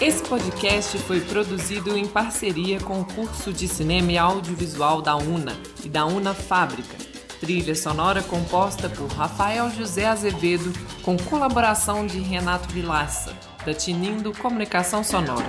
[0.00, 5.56] Esse podcast foi produzido em parceria com o curso de Cinema e Audiovisual da UNA
[5.84, 6.96] e da UNA Fábrica.
[7.40, 10.72] Trilha sonora composta por Rafael José Azevedo,
[11.04, 13.34] com colaboração de Renato Vilaça,
[13.66, 15.44] da Tinindo Comunicação Sonora.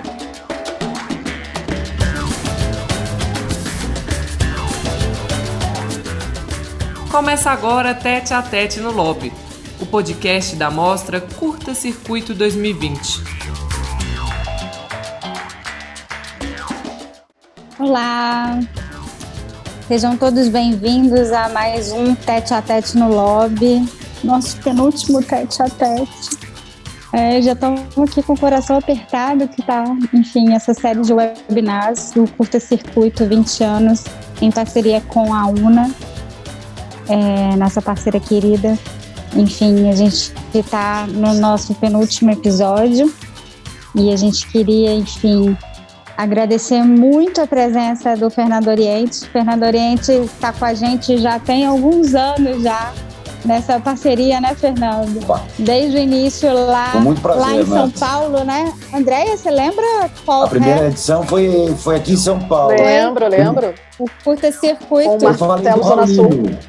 [7.09, 9.31] Começa agora Tete a Tete no Lobby,
[9.79, 13.23] o podcast da mostra Curta Circuito 2020.
[17.79, 18.59] Olá!
[19.87, 23.87] Sejam todos bem-vindos a mais um Tete a Tete no Lobby,
[24.23, 26.45] nosso penúltimo Tete a Tete.
[27.13, 32.11] É, já estamos aqui com o coração apertado, que tá, enfim, essa série de webinars
[32.11, 34.03] do Curta Circuito 20 anos,
[34.41, 35.89] em parceria com a UNA,
[37.07, 38.77] é, nossa parceira querida.
[39.35, 43.13] Enfim, a gente está no nosso penúltimo episódio
[43.93, 45.55] e a gente queria, enfim,
[46.17, 49.25] Agradecer muito a presença do Fernando Oriente.
[49.25, 52.93] O Fernando Oriente está com a gente já tem alguns anos já
[53.45, 55.19] nessa parceria, né, Fernando?
[55.59, 58.73] Desde o início lá, prazer, lá em São Paulo, né?
[58.93, 59.85] Andréia, você lembra
[60.25, 60.87] qual A primeira é?
[60.87, 62.75] edição foi, foi aqui em São Paulo.
[62.75, 63.73] Lembro, lembro.
[63.99, 65.23] O curta-circuito.
[65.25, 66.23] Eu falei do Zona Sul.
[66.29, 66.59] Raulino.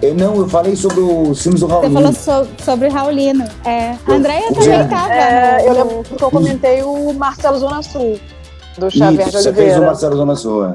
[0.00, 2.12] Eu, não, eu falei sobre os filmes do Você Raulino.
[2.12, 2.12] falou
[2.46, 3.44] so- sobre Raulino.
[3.64, 3.96] É.
[4.06, 5.12] A Andréia Eu- também estava.
[5.12, 8.18] É, eu lembro porque eu comentei o Marcelo Zona Sul,
[8.78, 9.86] do Xavier Isso, de você fez o Oliveira.
[9.86, 10.64] Marcelo Zona Sul.
[10.66, 10.74] é.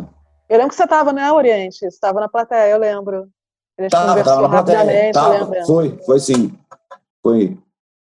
[0.49, 1.77] Eu lembro que você estava, né, Oriente?
[1.79, 3.27] Você estava na plateia, eu lembro.
[3.79, 5.11] Gente Tava, tava na plateia.
[5.11, 6.52] Tava, foi, foi sim.
[7.21, 7.57] Foi.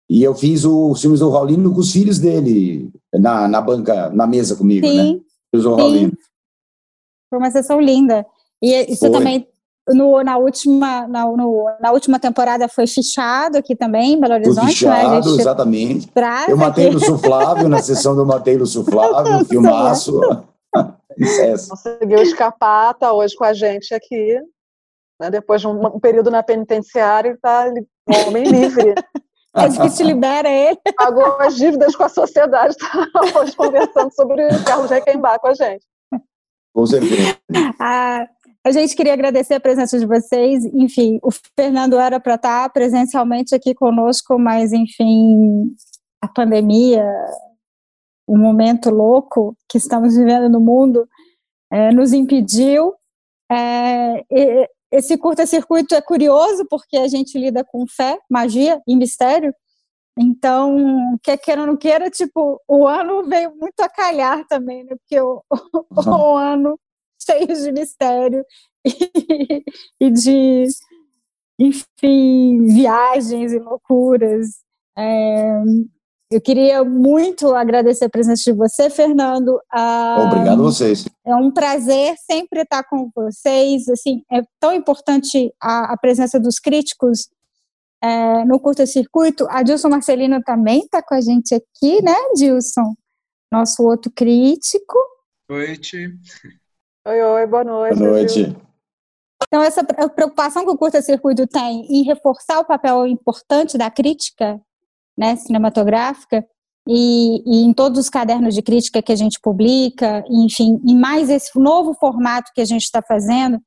[0.10, 4.28] E eu fiz os filmes do Raulino com os filhos dele na, na banca, na
[4.28, 5.04] mesa comigo, né?
[5.04, 5.24] Sim,
[5.56, 5.76] Fiz o.
[5.76, 6.12] Raulino.
[7.30, 8.26] foi uma sessão linda.
[8.62, 9.12] E isso Foi.
[9.12, 9.48] também
[9.90, 14.66] no, na, última, na, no- na última temporada foi fichado aqui também, em Belo Horizonte,
[14.66, 14.72] né?
[14.72, 16.08] Fichado, gente exatamente.
[16.08, 16.96] traz Eu matei aqui.
[16.96, 20.20] Lúcio Flávio, na sessão do Matei Lúcio Flávio, filmaço.
[21.18, 21.70] Sucesso.
[21.76, 24.40] Conseguiu escapar, tá hoje com a gente aqui.
[25.20, 27.72] Né, depois de um, um período na penitenciária, ele tá
[28.10, 28.96] um homem livre.
[29.56, 30.80] A gente libera ele.
[30.98, 33.08] Pagou as dívidas com a sociedade, tá
[33.40, 35.86] hoje conversando sobre o Carlos Requembar com a gente.
[36.74, 37.38] Com certeza.
[37.80, 38.28] A,
[38.66, 40.66] a gente queria agradecer a presença de vocês.
[40.66, 45.76] Enfim, o Fernando era para estar presencialmente aqui conosco, mas, enfim,
[46.20, 47.06] a pandemia,
[48.26, 51.08] o momento louco que estamos vivendo no mundo,
[51.72, 52.96] eh, nos impediu.
[53.52, 59.52] É, e- esse curta-circuito é curioso porque a gente lida com fé, magia e mistério.
[60.16, 64.96] Então, quer queira ou não queira, tipo, o ano veio muito a calhar também, né?
[64.96, 65.44] Porque o,
[65.90, 66.80] o ano
[67.20, 68.46] cheio de mistério
[68.86, 69.64] e,
[70.00, 70.68] e de,
[71.58, 74.62] enfim, viagens e loucuras.
[74.96, 75.60] É,
[76.34, 79.60] eu queria muito agradecer a presença de você, Fernando.
[79.72, 81.06] Ah, Obrigado a vocês.
[81.26, 83.88] é um prazer sempre estar com vocês.
[83.90, 87.30] Assim, é tão importante a, a presença dos críticos
[88.02, 89.46] é, no curta-circuito.
[89.50, 92.94] A Dilson Marcelino também está com a gente aqui, né, Dilson?
[93.52, 94.98] Nosso outro crítico.
[95.50, 96.10] noite.
[97.08, 97.98] Oi, oi, boa noite.
[98.00, 98.48] Boa Gil.
[98.48, 98.58] noite.
[99.48, 104.60] Então, essa pre- preocupação que o curta-circuito tem em reforçar o papel importante da crítica
[105.18, 106.46] né, cinematográfica
[106.88, 111.30] e, e em todos os cadernos de crítica que a gente publica, enfim, e mais
[111.30, 113.60] esse novo formato que a gente está fazendo.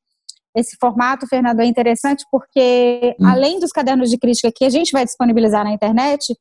[0.55, 3.27] Esse formato, Fernando, é interessante porque, Hum.
[3.27, 6.34] além dos cadernos de crítica que a gente vai disponibilizar na internet,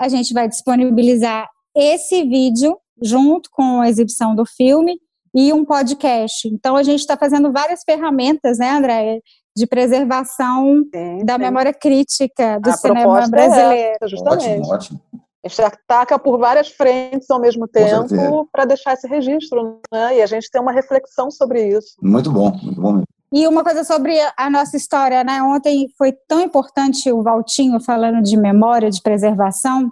[0.00, 4.98] a gente vai disponibilizar esse vídeo junto com a exibição do filme
[5.34, 6.48] e um podcast.
[6.48, 9.20] Então, a gente está fazendo várias ferramentas, né, Andréia,
[9.56, 11.40] de preservação Sim, da sim.
[11.40, 13.96] memória crítica do A cinema proposta é brasileiro.
[13.96, 14.60] essa, justamente.
[14.60, 15.00] Ótimo, ótimo.
[15.42, 20.18] A gente ataca por várias frentes ao mesmo tempo para deixar esse registro, né?
[20.18, 21.94] E a gente tem uma reflexão sobre isso.
[22.02, 23.04] Muito bom, muito bom mesmo.
[23.32, 25.42] E uma coisa sobre a nossa história, né?
[25.42, 29.88] Ontem foi tão importante o Valtinho falando de memória, de preservação,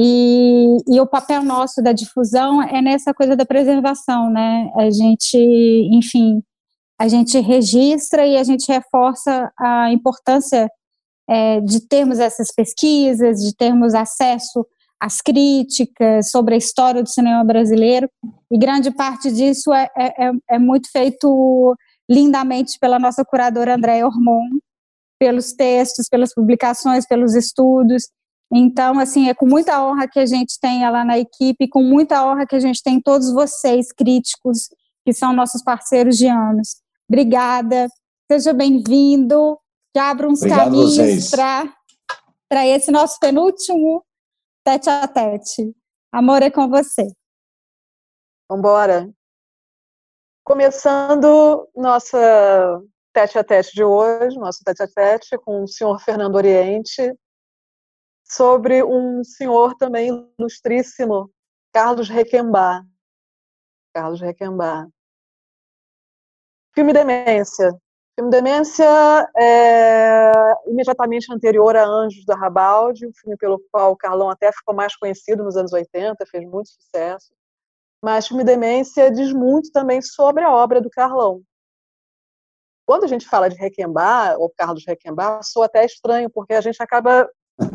[0.00, 4.70] e, e o papel nosso da difusão é nessa coisa da preservação, né?
[4.76, 5.36] A gente,
[5.92, 6.40] enfim,
[6.98, 10.68] a gente registra e a gente reforça a importância
[11.28, 14.66] é, de termos essas pesquisas, de termos acesso
[15.00, 18.10] às críticas sobre a história do cinema brasileiro,
[18.50, 21.76] e grande parte disso é, é, é- é muito feito
[22.10, 24.58] lindamente pela nossa curadora Andréa Ormond,
[25.18, 28.08] pelos textos, pelas publicações, pelos estudos.
[28.52, 32.26] Então, assim, é com muita honra que a gente tem ela na equipe, com muita
[32.26, 34.68] honra que a gente tem todos vocês, críticos,
[35.04, 36.76] que são nossos parceiros de anos.
[37.08, 37.88] Obrigada,
[38.30, 39.58] seja bem-vindo,
[39.94, 44.04] que abra uns Obrigado caminhos para esse nosso penúltimo
[44.62, 45.74] tete a tete.
[46.12, 47.10] Amor é com você.
[48.46, 49.10] Vamos embora.
[50.44, 52.82] Começando nossa
[53.14, 57.14] tete a tete de hoje, nosso tete a tete com o senhor Fernando Oriente,
[58.22, 60.08] sobre um senhor também
[60.38, 61.30] ilustríssimo,
[61.72, 62.84] Carlos Requembar.
[63.94, 64.88] Carlos Requembar.
[66.78, 67.76] Filme Demência.
[68.14, 68.86] Filme Demência
[69.36, 70.32] é
[70.68, 74.94] imediatamente anterior a Anjos da Rabalde, um filme pelo qual o Carlão até ficou mais
[74.94, 77.34] conhecido nos anos 80, fez muito sucesso.
[78.00, 81.42] Mas Filme Demência diz muito também sobre a obra do Carlão.
[82.86, 86.80] Quando a gente fala de Requembar, ou Carlos Requembar, soa até estranho, porque a gente
[86.80, 87.28] acaba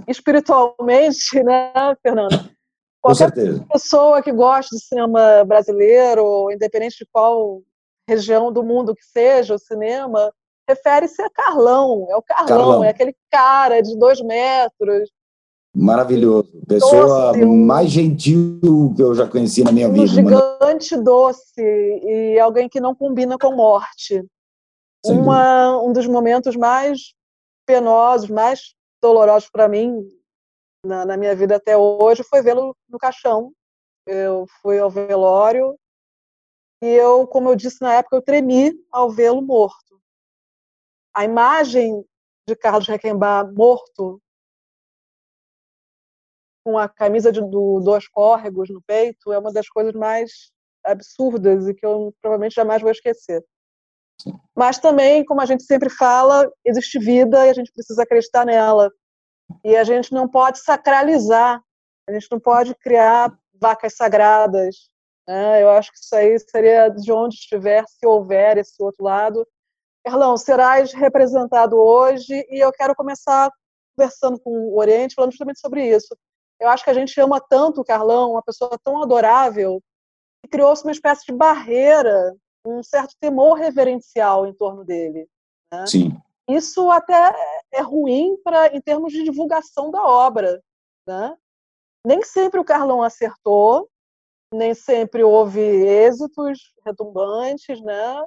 [0.08, 2.56] espiritualmente, né, Fernando?
[3.02, 3.66] Qualquer Com certeza.
[3.70, 7.62] pessoa que gosta de cinema brasileiro, independente de qual
[8.08, 10.34] região do mundo que seja o cinema,
[10.68, 12.08] refere-se a Carlão.
[12.10, 15.10] É o Carlão, Carlão, é aquele cara de dois metros.
[15.76, 16.52] Maravilhoso.
[16.68, 20.06] Pessoa doce, mais gentil que eu já conheci na minha um vida.
[20.06, 24.24] Um gigante doce e alguém que não combina com morte.
[25.06, 27.14] Uma, um dos momentos mais
[27.66, 30.08] penosos, mais dolorosos para mim
[30.86, 33.52] na, na, minha vida até hoje foi vê-lo no caixão.
[34.06, 35.76] Eu fui ao velório
[36.84, 40.02] e eu, como eu disse na época, eu tremi ao vê-lo morto.
[41.16, 42.04] A imagem
[42.46, 44.22] de Carlos Requembar morto,
[46.62, 50.52] com a camisa de do, dois córregos no peito, é uma das coisas mais
[50.84, 53.42] absurdas e que eu provavelmente jamais vou esquecer.
[54.54, 58.92] Mas também, como a gente sempre fala, existe vida e a gente precisa acreditar nela.
[59.64, 61.64] E a gente não pode sacralizar,
[62.10, 64.92] a gente não pode criar vacas sagradas.
[65.28, 65.64] Né?
[65.64, 69.48] Eu acho que isso aí seria de onde estiver, se houver esse outro lado.
[70.06, 73.50] Erlão, serás representado hoje e eu quero começar
[73.96, 76.16] conversando com o Oriente, falando justamente sobre isso.
[76.60, 79.81] Eu acho que a gente ama tanto o Carlão, uma pessoa tão adorável,
[80.42, 82.36] que criou-se uma espécie de barreira
[82.66, 85.28] um certo temor reverencial em torno dele.
[85.72, 85.86] Né?
[85.86, 86.22] Sim.
[86.48, 87.34] Isso até
[87.72, 90.62] é ruim para em termos de divulgação da obra.
[91.08, 91.36] Né?
[92.06, 93.90] Nem sempre o Carlão acertou,
[94.54, 98.24] nem sempre houve êxitos retumbantes, né?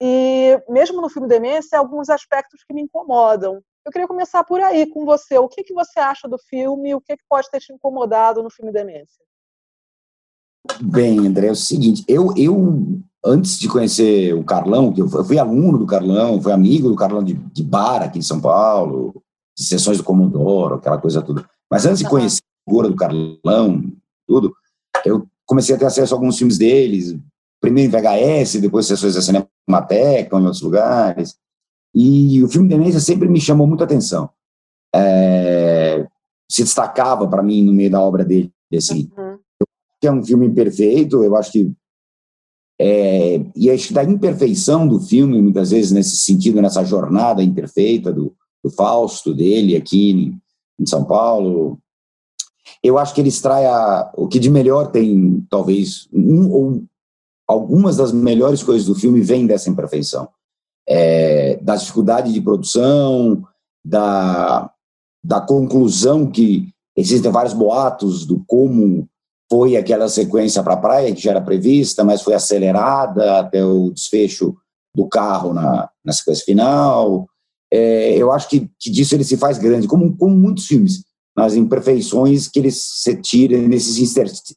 [0.00, 3.62] E mesmo no filme Demência, alguns aspectos que me incomodam.
[3.84, 5.38] Eu queria começar por aí com você.
[5.38, 6.94] O que, que você acha do filme?
[6.94, 9.24] O que, que pode ter te incomodado no filme Demência?
[10.80, 15.38] Bem, André, é o seguinte, eu, eu antes de conhecer o Carlão, que eu fui
[15.38, 19.22] aluno do Carlão, fui amigo do Carlão de, de bar aqui em São Paulo,
[19.56, 21.48] de sessões do Comodoro, aquela coisa toda.
[21.70, 23.82] Mas antes de conhecer a figura do Carlão,
[24.26, 24.54] tudo,
[25.04, 27.16] eu comecei a ter acesso a alguns filmes deles,
[27.60, 31.36] primeiro em VHS, depois sessões da Cinemateca, em outros lugares.
[31.94, 34.30] E o filme Demência sempre me chamou muita atenção.
[34.94, 36.06] É,
[36.50, 39.10] se destacava para mim no meio da obra dele, assim.
[39.16, 39.38] Uhum.
[40.02, 41.72] é um filme imperfeito, eu acho que
[42.80, 48.34] é, e acho da imperfeição do filme, muitas vezes nesse sentido, nessa jornada imperfeita do,
[48.62, 50.40] do Fausto, dele aqui em,
[50.80, 51.78] em São Paulo,
[52.82, 56.82] eu acho que ele extrai a, o que de melhor tem, talvez, um, ou
[57.46, 60.28] algumas das melhores coisas do filme vêm dessa imperfeição.
[60.88, 63.44] É, da dificuldade de produção,
[63.84, 64.70] da,
[65.24, 69.08] da conclusão que existem vários boatos do como
[69.50, 73.90] foi aquela sequência para a praia que já era prevista, mas foi acelerada até o
[73.90, 74.56] desfecho
[74.94, 77.26] do carro na, na sequência final.
[77.72, 81.04] É, eu acho que, que, disso ele se faz grande, como, como muitos filmes,
[81.36, 84.56] nas imperfeições que eles se tiram nesses interstícios,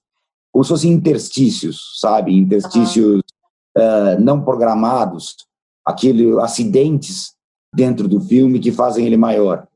[0.51, 2.35] como se fossem interstícios, sabe?
[2.35, 3.21] Interstícios
[3.77, 3.83] uhum.
[3.83, 5.35] uh, não programados,
[5.85, 7.33] aquele acidentes
[7.73, 9.67] dentro do filme que fazem ele maior.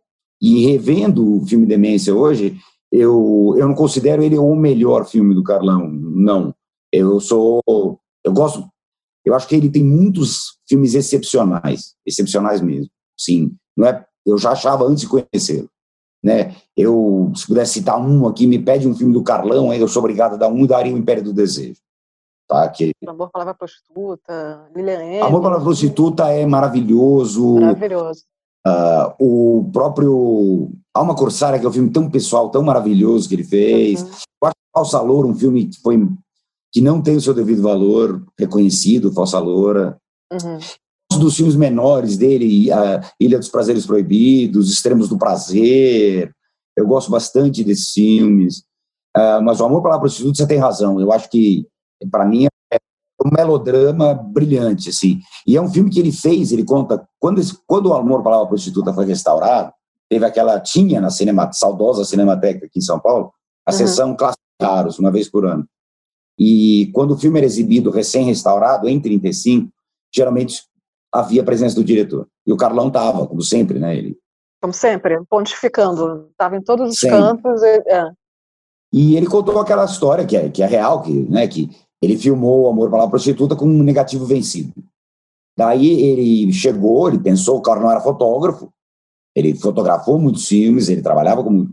[0.42, 2.58] E revendo o filme Demência hoje,
[2.92, 6.54] eu, eu não considero ele o melhor filme do Carlão, não.
[6.92, 7.62] Eu sou,
[8.24, 8.68] eu gosto,
[9.24, 12.90] eu acho que ele tem muitos filmes excepcionais, excepcionais mesmo.
[13.18, 14.06] Sim, não é?
[14.26, 15.70] Eu já achava antes de conhecê-lo,
[16.24, 16.56] né?
[16.76, 20.02] Eu, se pudesse citar um aqui, me pede um filme do Carlão, aí eu sou
[20.02, 21.80] obrigado a dar um, daria o Império do Desejo.
[22.48, 22.92] Tá, que...
[23.08, 27.60] Amor, Palavra Prostituta, Lilian Amor, Palavra Prostituta é maravilhoso.
[27.60, 28.24] Maravilhoso.
[28.68, 33.44] Uh, o próprio Alma Corsária, que é um filme tão pessoal, tão maravilhoso que ele
[33.44, 34.02] fez.
[34.02, 34.10] Uhum.
[34.44, 36.08] Eu Falsa Loura, um filme que, foi,
[36.72, 39.98] que não tem o seu devido valor reconhecido, Falsa Loura.
[40.32, 40.60] Uhum.
[41.18, 46.34] Dos filmes menores dele, a Ilha dos Prazeres Proibidos, Extremos do Prazer.
[46.78, 48.60] Eu gosto bastante desses filmes.
[49.18, 51.00] Uh, mas o Amor pela Prostituta, você tem razão.
[51.00, 51.68] Eu acho que,
[52.12, 52.78] para mim, é
[53.26, 55.20] um melodrama brilhante, assim.
[55.46, 58.46] E é um filme que ele fez, ele conta, quando, esse, quando o Amor pela
[58.46, 59.74] Prostituta foi restaurado,
[60.10, 63.32] teve aquela, tinha na cinema, saudosa Cinemateca aqui em São Paulo,
[63.66, 63.78] a uhum.
[63.78, 65.68] sessão Clássicos Raros, uma vez por ano.
[66.38, 69.70] E quando o filme era exibido recém-restaurado, em 35,
[70.14, 70.64] geralmente
[71.12, 72.28] havia a presença do diretor.
[72.46, 73.98] E o Carlão estava, como sempre, né?
[73.98, 74.18] Ele...
[74.62, 76.28] Como sempre, pontificando.
[76.32, 77.18] Estava em todos os sempre.
[77.18, 77.62] campos.
[77.62, 78.12] E, é.
[78.94, 81.70] e ele contou aquela história que é, que é real, que, né, que
[82.02, 84.74] ele filmou o Amor pela Prostituta com um negativo vencido.
[85.58, 88.72] Daí ele chegou, ele pensou, o Carlão era fotógrafo,
[89.36, 91.68] ele fotografou muitos filmes, ele trabalhava com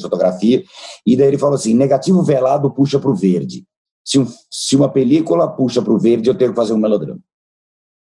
[0.00, 0.62] fotografia,
[1.06, 3.64] e daí ele falou assim, negativo velado puxa para o verde
[4.04, 7.20] se, um, se uma película puxa para o verde, eu tenho que fazer um melodrama.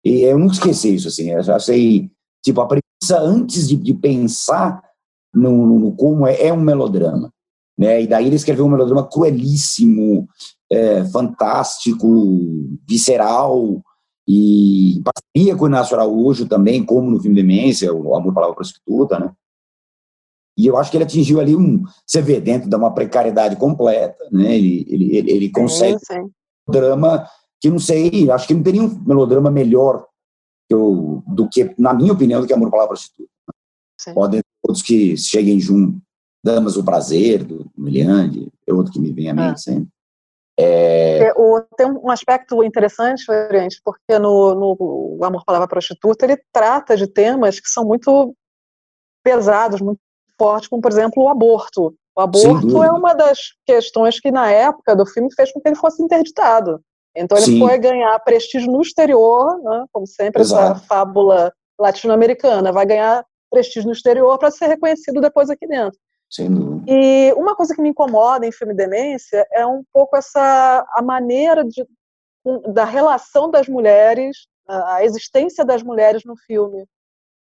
[0.04, 2.10] E eu nunca esqueci isso, assim, eu sei,
[2.44, 4.82] tipo, a premissa antes de, de pensar
[5.32, 7.32] no, no, como é, é, um melodrama,
[7.76, 10.28] né, e daí ele escreveu um melodrama cruelíssimo,
[10.70, 12.06] é, fantástico,
[12.86, 13.82] visceral,
[14.28, 19.18] e parceria com o Inácio Araújo também, como no filme Demência, o Amor Palavra Prostituta,
[19.18, 19.32] né,
[20.56, 21.82] e eu acho que ele atingiu ali um.
[22.06, 24.56] Você vê, dentro de uma precariedade completa, né?
[24.56, 26.20] Ele, ele, ele, ele consegue sim, sim.
[26.20, 27.26] um drama
[27.64, 30.06] que não sei, acho que não teria um melodrama melhor
[30.68, 33.30] que eu, do que, na minha opinião, do que Amor, Palavra Prostituta.
[34.12, 35.98] Podem outros que cheguem junto,
[36.44, 39.56] Damas o Prazer, do Miliande, é outro que me vem à mente é.
[39.56, 39.88] sempre.
[40.58, 41.32] É...
[41.38, 47.06] O, tem um aspecto interessante, Oriente, porque no, no Amor, Palavra Prostituta ele trata de
[47.06, 48.36] temas que são muito
[49.24, 50.00] pesados, muito
[50.38, 51.96] forte, como por exemplo o aborto.
[52.14, 55.76] O aborto é uma das questões que na época do filme fez com que ele
[55.76, 56.78] fosse interditado.
[57.14, 57.58] Então ele Sim.
[57.60, 60.78] foi ganhar prestígio no exterior, né, como sempre Exato.
[60.78, 65.98] essa fábula latino-americana, vai ganhar prestígio no exterior para ser reconhecido depois aqui dentro.
[66.88, 71.64] E uma coisa que me incomoda em filme Demência é um pouco essa a maneira
[71.64, 71.86] de,
[72.72, 76.84] da relação das mulheres, a existência das mulheres no filme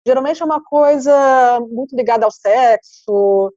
[0.06, 3.52] geralmente é uma coisa muito ligada ao sexo,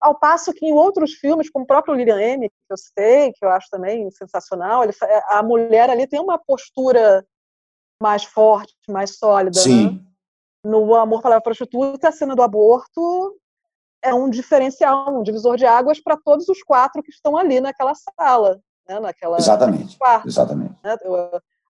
[0.00, 3.44] ao passo que em outros filmes, como o próprio Lilian M, que eu citei, que
[3.44, 4.92] eu acho também sensacional, ele,
[5.30, 7.26] a mulher ali tem uma postura
[8.00, 9.58] mais forte, mais sólida.
[9.58, 9.90] Sim.
[9.90, 10.00] Né?
[10.64, 13.36] No Amor Palavra Prostituta, a cena do aborto
[14.02, 17.92] é um diferencial, um divisor de águas para todos os quatro que estão ali naquela
[17.94, 18.60] sala.
[18.88, 19.00] Né?
[19.00, 19.98] Naquela, exatamente.
[19.98, 20.74] Quarto, exatamente.
[20.82, 20.96] Né?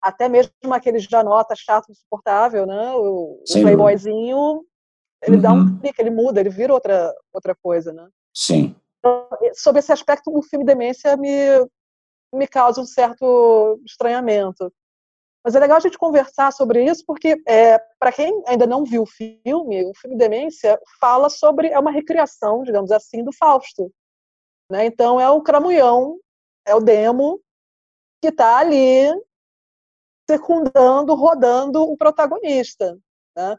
[0.02, 2.92] até mesmo aquele janota chato, insuportável, né?
[2.94, 4.66] O, o playboyzinho,
[5.26, 5.42] ele uhum.
[5.42, 5.80] dá um uhum.
[5.80, 8.08] clique, ele muda, ele vira outra, outra coisa, né?
[8.34, 8.76] Sim.
[9.54, 11.30] Sobre esse aspecto, o filme Demência me,
[12.34, 14.72] me causa um certo estranhamento.
[15.44, 19.04] Mas é legal a gente conversar sobre isso, porque é, para quem ainda não viu
[19.04, 23.92] o filme, o filme Demência fala sobre, é uma recriação, digamos assim, do Fausto.
[24.72, 24.86] Né?
[24.86, 26.18] Então é o cramunhão,
[26.66, 27.42] é o demo
[28.22, 29.12] que está ali
[30.30, 32.98] secundando, rodando o protagonista.
[33.36, 33.58] Né?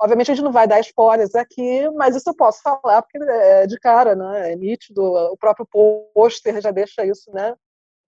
[0.00, 3.66] Obviamente a gente não vai dar spoilers aqui, mas isso eu posso falar porque é
[3.66, 4.52] de cara, né?
[4.52, 5.02] É nítido.
[5.02, 5.66] O próprio
[6.12, 7.54] pôster já deixa isso, né?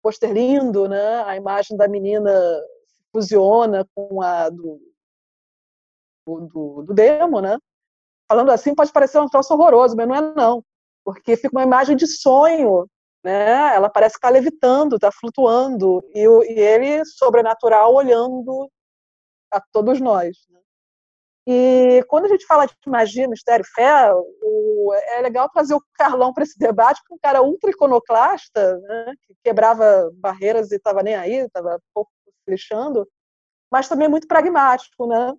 [0.02, 1.22] Pôster lindo, né?
[1.24, 2.30] A imagem da menina
[3.12, 4.80] fusiona com a do,
[6.26, 7.58] do, do demo, né?
[8.28, 10.64] Falando assim pode parecer um troço horroroso, mas não é não,
[11.04, 12.88] porque fica uma imagem de sonho
[13.26, 13.74] né?
[13.74, 18.70] Ela parece que está levitando, está flutuando, e, e, ele, sobrenatural, olhando
[19.50, 20.36] a todos nós.
[20.48, 20.60] Né?
[21.46, 26.32] E quando a gente fala de magia, mistério, fé, o, é legal trazer o Carlão
[26.34, 29.14] para esse debate, porque um cara ultra iconoclasta, né?
[29.22, 33.08] que quebrava barreiras e estava nem aí, estava pouco se lixando,
[33.70, 35.32] mas também muito pragmático, né?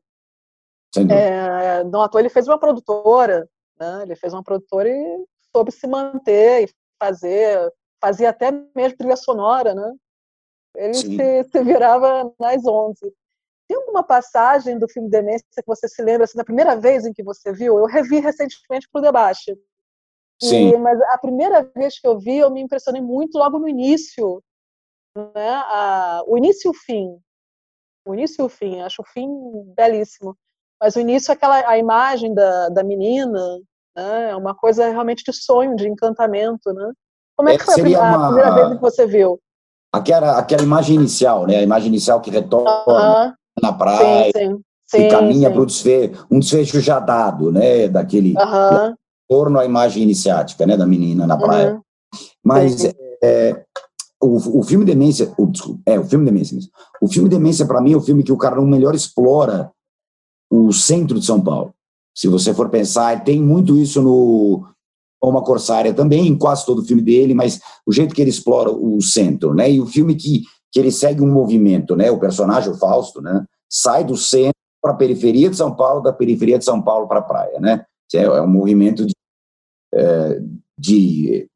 [1.12, 3.48] É, não à toa ele fez uma produtora,
[3.78, 4.04] né?
[4.04, 7.72] Ele fez uma produtora e soube se manter e fazer,
[8.02, 9.94] fazia até mesmo trilha sonora, né?
[10.76, 13.14] Ele se, se, virava nas onze.
[13.68, 17.14] Tem alguma passagem do filme Demência que você se lembra, assim, da primeira vez em
[17.14, 17.78] que você viu?
[17.78, 19.58] Eu revi recentemente para o debate.
[20.42, 20.70] Sim.
[20.70, 24.42] E, mas a primeira vez que eu vi, eu me impressionei muito logo no início.
[25.16, 25.50] Né?
[25.50, 27.20] A, o início e o fim.
[28.06, 28.82] O início e o fim.
[28.82, 29.28] Acho o fim
[29.76, 30.38] belíssimo.
[30.80, 33.60] Mas o início, aquela a imagem da, da menina
[33.98, 34.30] né?
[34.30, 36.92] É uma coisa realmente de sonho, de encantamento, né?
[37.36, 38.26] Como é, é que foi a, primeira, uma...
[38.26, 39.40] a primeira vez que você viu?
[39.92, 41.58] Aquela, aquela imagem inicial, né?
[41.58, 43.34] A imagem inicial que retorna uh -huh.
[43.62, 44.98] Na praia, sim, sim.
[44.98, 47.88] que caminha para desfecho, um desfecho já dado, né?
[47.88, 48.34] Daquele
[49.30, 50.78] torno à imagem iniciática, né?
[50.78, 51.74] Da menina na praia.
[51.74, 51.82] Uh -huh.
[52.44, 52.84] Mas
[53.24, 53.64] é,
[54.22, 55.52] o, o filme Demência, o,
[55.86, 56.58] é, o filme Demência,
[57.02, 59.72] o filme Demência, para mim, é o filme que o cara melhor explora
[60.50, 61.74] o centro de São Paulo.
[62.16, 64.66] Se você for pensar, tem muito isso no,
[65.22, 68.72] uma corsária também, em quase todo o filme dele, mas o jeito que ele explora
[68.72, 69.72] o centro, né?
[69.72, 70.44] E o filme que,
[70.78, 72.12] que ele segue um movimento, né?
[72.12, 73.44] O personagem, o Fausto, né?
[73.68, 77.18] Sai do centro para a periferia de São Paulo, da periferia de São Paulo para
[77.18, 77.84] a praia, né?
[78.14, 79.16] É, é um movimento de,
[79.92, 80.40] é,
[80.78, 81.50] de,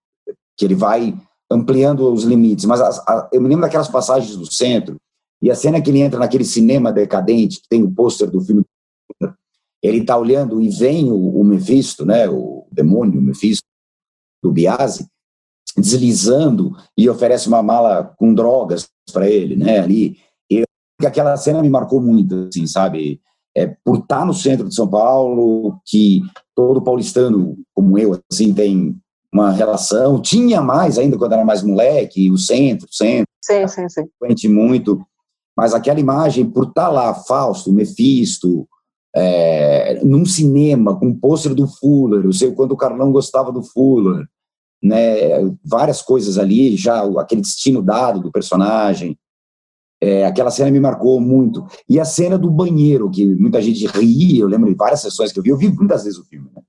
[0.58, 1.16] que ele vai
[1.52, 2.66] ampliando os limites.
[2.66, 4.96] Mas a, eu me lembro daquelas passagens do centro
[5.40, 8.66] e a cena que ele entra naquele cinema decadente que tem o pôster do filme
[9.84, 13.66] ele está olhando e vem o, o Mephisto, né, o demônio, o Mephisto,
[14.44, 15.08] do Biase,
[15.78, 20.18] deslizando e oferece uma mala com drogas para ele, né, ali.
[20.50, 20.64] E
[21.06, 23.20] aquela cena me marcou muito, assim, sabe?
[23.56, 26.22] É, por estar tá no centro de São Paulo, que
[26.56, 28.96] todo paulistano, como eu, assim, tem
[29.34, 33.28] uma relação, tinha mais ainda quando era mais moleque, o centro, o centro.
[33.44, 34.50] Sim, sim, sim.
[34.50, 35.02] muito.
[35.58, 38.68] Mas aquela imagem, por estar tá lá, Fausto, Mephisto,
[39.16, 43.52] é, num cinema com um pôster do Fuller, eu sei o quanto o Carlão gostava
[43.52, 44.26] do Fuller,
[44.82, 49.18] né, várias coisas ali, já aquele destino dado do personagem,
[50.02, 51.66] é, aquela cena me marcou muito.
[51.88, 55.40] E a cena do banheiro, que muita gente ria, eu lembro de várias sessões que
[55.40, 56.62] eu vi, eu vi muitas vezes o filme, né?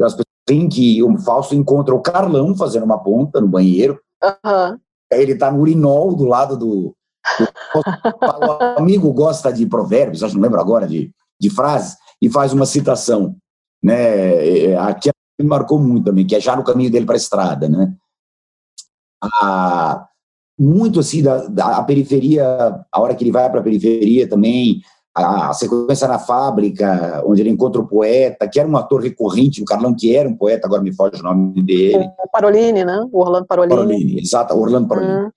[0.00, 4.78] As pessoas têm que o Fausto encontra o Carlão fazendo uma ponta no banheiro, uhum.
[5.10, 6.94] ele tá no urinol do lado do,
[7.38, 7.46] do
[8.76, 12.52] o amigo gosta de provérbios, acho que não lembro agora de de frases e faz
[12.52, 13.36] uma citação,
[13.82, 13.94] né?
[13.94, 17.18] É, é, aqui me marcou muito também, que é já no caminho dele para a
[17.18, 17.94] estrada, né?
[19.22, 20.06] A,
[20.58, 22.44] muito assim da, da a periferia,
[22.90, 24.80] a hora que ele vai para a periferia também,
[25.14, 29.62] a, a, sequência na fábrica, onde ele encontra o poeta, que era um ator recorrente,
[29.62, 32.10] o Carlão que era um poeta, agora me foge o nome dele.
[32.18, 33.06] O Parolini, né?
[33.12, 33.76] O Orlando Parolini.
[33.76, 35.26] Parolini, exato, Orlando Parolini.
[35.26, 35.30] Hum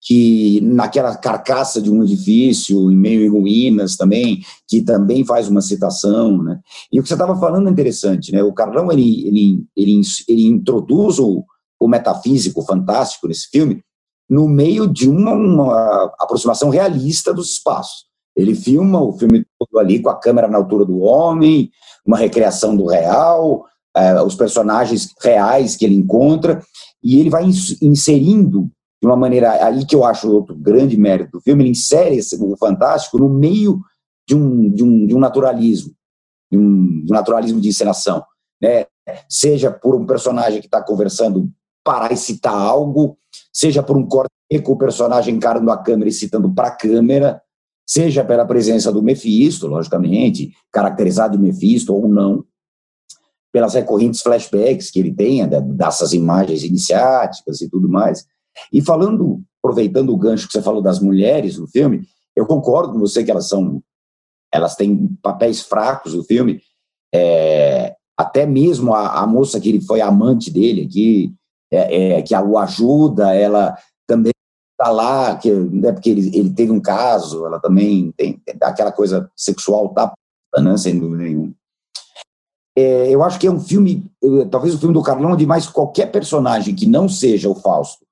[0.00, 5.60] que naquela carcaça de um edifício, em meio em ruínas também, que também faz uma
[5.60, 6.60] citação, né?
[6.92, 8.42] E o que você estava falando é interessante, né?
[8.42, 11.44] O Carlão, ele, ele, ele, ele introduz o,
[11.80, 13.82] o metafísico fantástico nesse filme
[14.28, 18.06] no meio de uma, uma aproximação realista dos espaços.
[18.36, 21.70] Ele filma o filme todo ali com a câmera na altura do homem,
[22.04, 23.64] uma recriação do real,
[23.96, 26.62] eh, os personagens reais que ele encontra,
[27.02, 27.44] e ele vai
[27.80, 32.16] inserindo de uma maneira aí que eu acho outro grande mérito do filme, ele insere
[32.16, 33.80] esse, o fantástico no meio
[34.26, 35.92] de um, de um, de um naturalismo,
[36.50, 38.24] de um, de um naturalismo de encenação,
[38.60, 38.86] né?
[39.28, 41.48] Seja por um personagem que está conversando
[41.84, 43.16] parar e citar algo,
[43.52, 44.30] seja por um corte
[44.64, 47.40] com o personagem encarando a câmera e citando para a câmera,
[47.86, 52.44] seja pela presença do Mephisto, logicamente, caracterizado de Mephisto ou não,
[53.52, 58.26] pelas recorrentes flashbacks que ele tem, dessas imagens iniciáticas e tudo mais.
[58.72, 62.98] E falando, aproveitando o gancho que você falou das mulheres no filme, eu concordo com
[62.98, 63.82] você que elas são,
[64.52, 66.60] elas têm papéis fracos no filme.
[67.14, 71.34] É, até mesmo a, a, moça que foi amante dele aqui,
[71.70, 74.32] é, é, que o ajuda, ela também
[74.78, 79.30] está lá, que, né, porque ele, ele teve um caso, ela também tem, aquela coisa
[79.34, 80.12] sexual, tá,
[80.58, 81.52] né, sem dúvida nenhuma.
[82.78, 84.04] É, eu acho que é um filme,
[84.50, 88.05] talvez o filme do Carlão, de mais qualquer personagem que não seja o Fausto,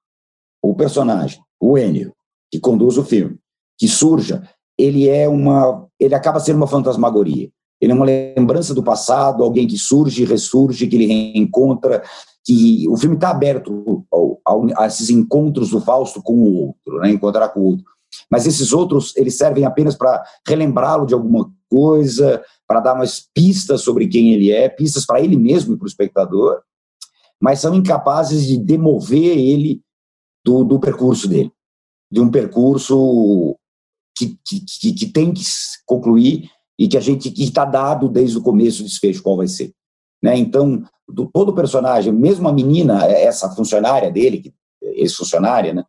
[0.71, 2.13] o personagem, o Enio,
[2.51, 3.37] que conduz o filme,
[3.79, 4.49] que surja,
[4.79, 7.51] ele é uma, ele acaba sendo uma fantasmagoria.
[7.81, 12.03] Ele é uma lembrança do passado, alguém que surge, ressurge, que ele reencontra,
[12.45, 16.99] que o filme está aberto ao, ao, a esses encontros do Fausto com o outro,
[17.01, 17.85] né, encontrar com o outro.
[18.31, 23.83] Mas esses outros, eles servem apenas para relembrá-lo de alguma coisa, para dar umas pistas
[23.83, 26.63] sobre quem ele é, pistas para ele mesmo e para o espectador,
[27.41, 29.83] mas são incapazes de demover ele
[30.45, 31.53] do, do percurso dele,
[32.11, 33.57] de um percurso
[34.17, 35.43] que, que, que, tem que
[35.87, 39.73] concluir e que a gente está dado desde o começo do desfecho qual vai ser.
[40.23, 40.37] Né?
[40.37, 45.85] Então, do, todo personagem, mesmo a menina, essa funcionária dele, ex-funcionária, né?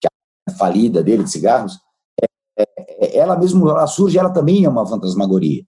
[0.00, 1.78] que é a falida dele de cigarros,
[2.18, 2.26] é,
[2.58, 5.64] é, ela mesmo ela surge, ela também é uma fantasmagoria.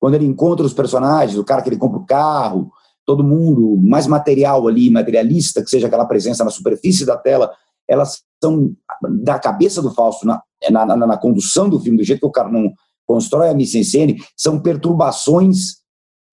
[0.00, 2.70] Quando ele encontra os personagens, o cara que ele compra o carro,
[3.08, 7.50] todo mundo, mais material ali, materialista, que seja aquela presença na superfície da tela,
[7.88, 8.76] elas são
[9.22, 12.30] da cabeça do Fausto na, na, na, na condução do filme, do jeito que o
[12.30, 12.70] cara não
[13.06, 15.78] constrói a mise-en-scène, são perturbações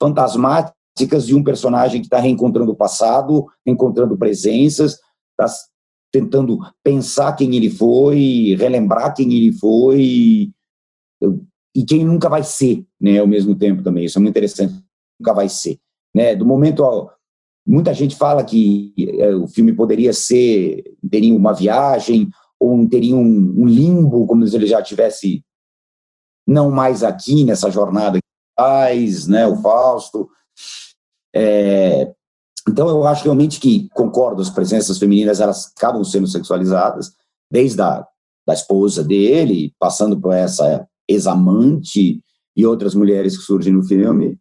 [0.04, 5.00] fantasmáticas de um personagem que está reencontrando o passado, reencontrando presenças,
[5.40, 5.58] está
[6.12, 10.52] tentando pensar quem ele foi, relembrar quem ele foi
[11.74, 14.04] e quem nunca vai ser, né, ao mesmo tempo também.
[14.04, 14.74] Isso é muito interessante,
[15.18, 15.80] nunca vai ser.
[16.16, 16.34] Né?
[16.34, 17.10] Do momento,
[17.68, 23.54] muita gente fala que é, o filme poderia ser, teria uma viagem, ou teria um,
[23.58, 25.44] um, limbo, como se ele já tivesse
[26.48, 28.18] não mais aqui nessa jornada
[28.58, 30.30] faz, né, o Fausto.
[31.36, 32.14] É,
[32.70, 37.12] Então, eu acho realmente que, concordo, as presenças femininas, elas acabam sendo sexualizadas,
[37.52, 38.08] desde a
[38.48, 42.22] da esposa dele, passando por essa ex-amante
[42.56, 44.40] e outras mulheres que surgem no filme,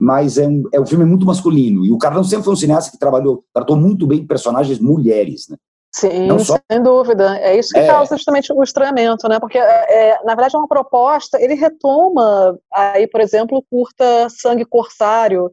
[0.00, 2.90] mas é um, é um filme muito masculino, e o Carlão sempre foi um cineasta
[2.90, 5.56] que trabalhou, tratou muito bem personagens mulheres, né?
[5.94, 6.58] Sim, só...
[6.70, 7.38] sem dúvida.
[7.38, 7.86] É isso que é.
[7.86, 9.38] causa justamente o estranhamento, né?
[9.38, 11.40] Porque, é, na verdade, é uma proposta.
[11.40, 15.52] Ele retoma aí, por exemplo, o curta Sangue Corsário,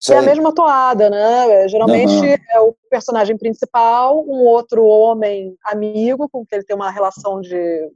[0.00, 1.66] que é a mesma toada, né?
[1.66, 2.36] Geralmente uhum.
[2.52, 7.90] é o personagem principal, um outro homem amigo com que ele tem uma relação de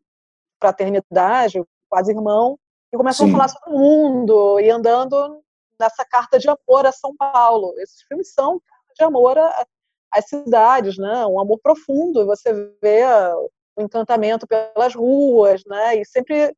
[0.61, 2.59] fraternidade, quase irmão,
[2.93, 3.33] e começam Sim.
[3.33, 5.41] a falar sobre o mundo e andando
[5.83, 7.75] nessa carta de amor a São Paulo.
[7.79, 8.63] Esses filmes são
[8.97, 9.37] de amor
[10.13, 11.27] às cidades, né?
[11.27, 12.27] Um amor profundo.
[12.27, 13.05] Você vê
[13.77, 15.97] o encantamento pelas ruas, né?
[15.97, 16.55] E sempre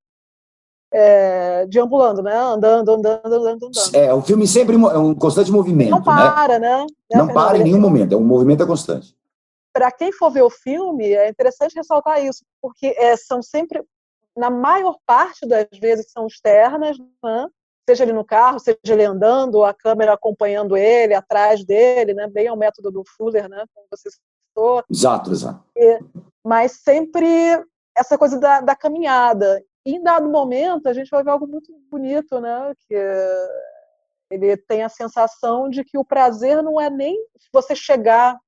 [0.93, 2.37] é, deambulando, né?
[2.37, 3.97] Andando, andando, andando, andando.
[3.97, 5.91] É, o filme sempre é um constante movimento.
[5.91, 6.05] Não né?
[6.05, 6.81] para, né?
[6.81, 7.19] né?
[7.19, 9.17] Não para em nenhum momento, é um movimento é constante.
[9.73, 13.83] Para quem for ver o filme, é interessante ressaltar isso, porque é, são sempre,
[14.37, 17.49] na maior parte das vezes, são externas, né?
[17.89, 22.27] Seja ele no carro, seja ele andando, a câmera acompanhando ele, atrás dele, né?
[22.29, 23.65] bem ao método do Fuller, né?
[23.75, 24.83] como você citou.
[24.91, 25.65] Exato, exato.
[25.77, 26.01] E,
[26.45, 27.27] mas sempre
[27.97, 32.41] essa coisa da, da caminhada em dado momento, a gente vai ver algo muito bonito,
[32.41, 32.73] né?
[32.89, 32.97] Que
[34.31, 37.19] ele tem a sensação de que o prazer não é nem
[37.53, 38.39] você chegar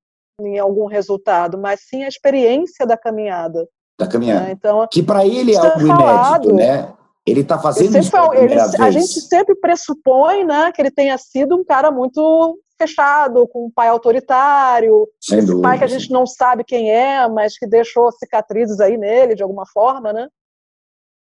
[0.41, 3.69] em algum resultado, mas sim a experiência da caminhada.
[3.99, 4.47] Da caminhada.
[4.47, 4.53] Né?
[4.53, 6.97] Então, que para ele é algo falado, inédito, né?
[7.27, 11.65] Ele está fazendo isso ele, A gente sempre pressupõe, né, que ele tenha sido um
[11.65, 16.27] cara muito fechado, com um pai autoritário, Sem esse dúvida, pai que a gente não
[16.27, 20.29] sabe quem é, mas que deixou cicatrizes aí nele de alguma forma, né?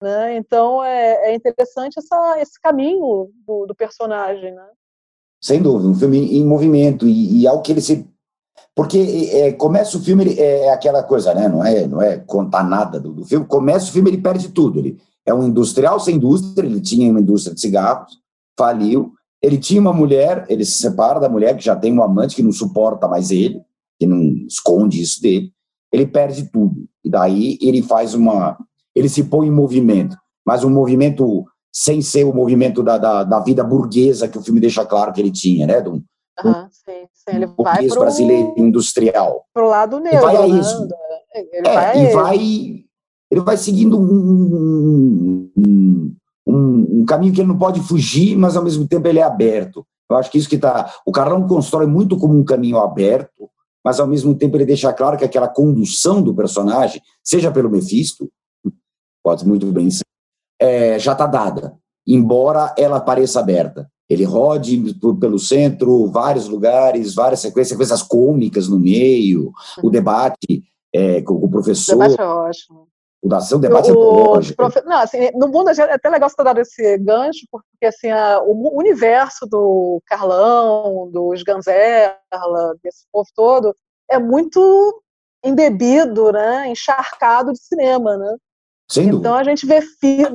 [0.03, 0.37] Né?
[0.37, 4.53] Então é, é interessante essa, esse caminho do, do, personagem.
[4.53, 4.67] Né?
[5.41, 8.07] Sem dúvida, um filme em movimento e, e algo que ele se.
[8.75, 11.49] Porque é, começa o filme, é aquela coisa, né?
[11.49, 13.47] Não é, não é contar nada do, do filme.
[13.47, 14.79] Começa o filme, ele perde tudo.
[14.79, 18.19] Ele é um industrial sem indústria, ele tinha uma indústria de cigarros,
[18.59, 19.13] faliu.
[19.43, 22.43] Ele tinha uma mulher, ele se separa da mulher que já tem um amante que
[22.43, 23.61] não suporta mais ele,
[23.99, 25.53] que não esconde isso dele.
[25.93, 26.87] Ele perde tudo.
[27.05, 28.59] E daí ele faz uma,
[28.95, 33.41] ele se põe em movimento, mas um movimento sem ser o movimento da, da, da
[33.41, 35.81] vida burguesa que o filme deixa claro que ele tinha, né?
[35.81, 37.37] Do, uhum, sim, sim.
[37.37, 39.45] Ele um vai pro, brasileiro industrial.
[39.53, 40.49] Pro lado negro, vai a né?
[40.49, 40.89] isso.
[41.35, 42.85] Ele é, vai e vai,
[43.35, 46.17] ele vai seguindo um, um,
[46.47, 49.85] um, um, caminho que ele não pode fugir, mas ao mesmo tempo ele é aberto.
[50.09, 50.93] Eu acho que isso que está.
[51.05, 53.51] O Carlão constrói muito como um caminho aberto,
[53.85, 58.31] mas ao mesmo tempo ele deixa claro que aquela condução do personagem, seja pelo Mephisto,
[59.21, 60.05] pode muito bem ser,
[60.61, 63.91] é, já está dada, embora ela pareça aberta.
[64.09, 69.51] Ele rode pelo centro, vários lugares, várias sequências, sequências cômicas no meio,
[69.83, 70.63] o debate
[70.95, 71.97] é, com, o professor.
[71.97, 72.94] O debate é ótimo.
[73.25, 74.55] O, o debate é.
[74.55, 74.83] Profe...
[74.85, 78.39] Não, assim, no mundo é até legal você ter dado esse gancho, porque assim, a,
[78.43, 83.75] o universo do Carlão, dos Ganzerla, desse povo todo,
[84.11, 85.03] é muito
[85.43, 88.37] embebido, né, encharcado de cinema, né?
[88.91, 89.81] Sem então a gente vê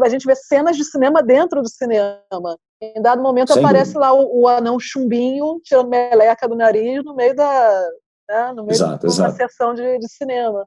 [0.02, 2.58] a gente vê cenas de cinema dentro do cinema.
[2.82, 4.12] Em dado momento Sem aparece dúvida.
[4.12, 7.88] lá o, o, anão chumbinho tirando meleca do nariz no meio da
[8.28, 9.36] né, no meio exato, de uma exato.
[9.36, 10.66] sessão de, de, cinema.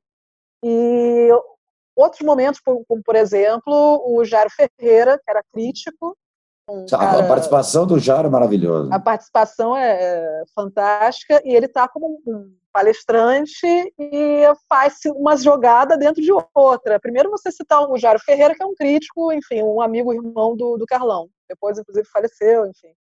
[0.64, 1.28] E
[1.96, 6.16] outros momentos, como, por exemplo o Jairo Ferreira, que era crítico.
[6.68, 8.94] Um cara, a participação do Jairo é maravilhosa.
[8.94, 13.66] A participação é, é fantástica e ele está como um palestrante
[13.98, 16.98] e faz uma jogada dentro de outra.
[16.98, 20.78] Primeiro você citar o Jário Ferreira, que é um crítico, enfim, um amigo irmão do,
[20.78, 21.28] do Carlão.
[21.48, 22.94] Depois, inclusive, faleceu, enfim.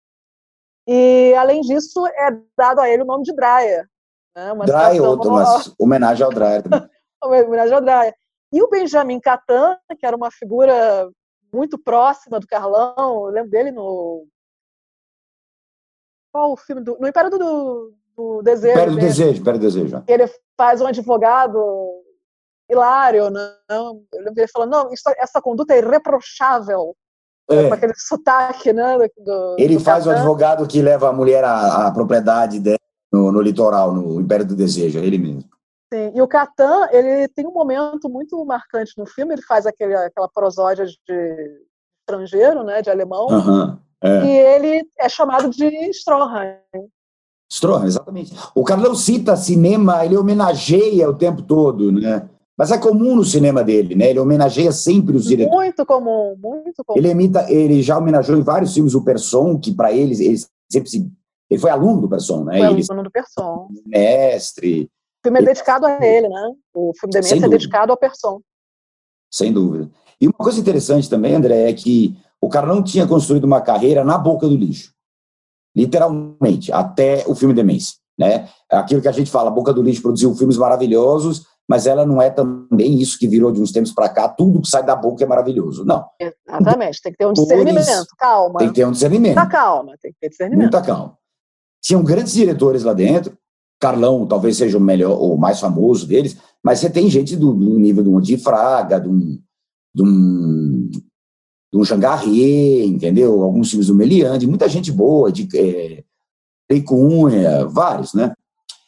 [0.88, 3.88] E, além disso, é dado a ele o nome de Dreyer.
[4.36, 4.52] Né?
[4.52, 6.64] Uma Dreyer, outro, mas homenagem ao Dreyer.
[7.24, 8.14] homenagem ao Dreyer.
[8.52, 11.10] E o Benjamin Catan, que era uma figura
[11.54, 14.26] muito próxima do Carlão, eu lembro dele no...
[16.32, 16.82] Qual o filme?
[16.82, 16.98] Do...
[17.00, 18.74] No Império do, do desejo.
[18.74, 20.04] Império do desejo, Império do desejo.
[20.08, 21.60] Ele faz um advogado
[22.70, 24.04] hilário, não?
[24.14, 26.96] Eu lembro dele falando, não, isso, essa conduta é irreprochável.
[27.50, 27.68] É.
[27.68, 28.98] Com aquele sotaque, né?
[29.18, 32.78] Do, ele do faz o advogado que leva a mulher à, à propriedade dela
[33.12, 35.44] no, no, litoral, no Império do Desejo, é ele mesmo.
[35.94, 39.94] Sim, e o Catan, ele tem um momento muito marcante no filme, ele faz aquele,
[39.94, 41.62] aquela prosódia de
[42.00, 44.26] estrangeiro, né, de alemão, uhum, é.
[44.26, 46.56] e ele é chamado de Stroheim.
[47.52, 48.34] Stroheim, exatamente.
[48.56, 52.30] O Carlão cita cinema, ele homenageia o tempo todo, né?
[52.58, 54.12] Mas é comum no cinema dele, né?
[54.12, 55.58] Ele homenageia sempre os diretores.
[55.58, 56.98] Muito comum, muito comum.
[56.98, 60.38] Ele imita, ele já homenageou em vários filmes o Person, que para eles, ele
[60.72, 61.12] sempre se
[61.50, 62.60] ele foi aluno do Person, né?
[62.60, 63.68] Foi ele, aluno do Person.
[63.86, 64.90] Mestre.
[65.22, 66.52] O filme é dedicado a ele, né?
[66.74, 68.42] O filme Demência é dedicado ao Person.
[69.32, 69.90] Sem dúvida.
[70.20, 74.04] E uma coisa interessante também, André, é que o cara não tinha construído uma carreira
[74.04, 74.92] na boca do lixo.
[75.76, 78.02] Literalmente, até o filme Demência.
[78.20, 78.50] Né?
[78.70, 82.22] Aquilo que a gente fala, a Boca do Lixo produziu filmes maravilhosos, mas ela não
[82.22, 85.24] é também isso que virou de uns tempos para cá, tudo que sai da boca
[85.24, 85.86] é maravilhoso.
[85.86, 86.06] Não.
[86.20, 88.60] Exatamente, tem que ter um discernimento, calma.
[88.60, 89.36] Tem que ter um discernimento.
[89.36, 90.72] Muita calma, tem que ter discernimento.
[90.72, 91.18] Muita calma.
[91.82, 93.36] Tinham grandes diretores lá dentro,
[93.82, 97.80] Carlão talvez seja o melhor, o mais famoso deles, mas você tem gente do, do
[97.80, 99.41] nível de um Fraga, de um,
[99.94, 100.89] de um,
[101.74, 103.41] de um Jangarrier, entendeu?
[103.41, 106.04] Alguns filmes do Meliande, muita gente boa, de é,
[106.86, 108.34] Cunha, vários, né?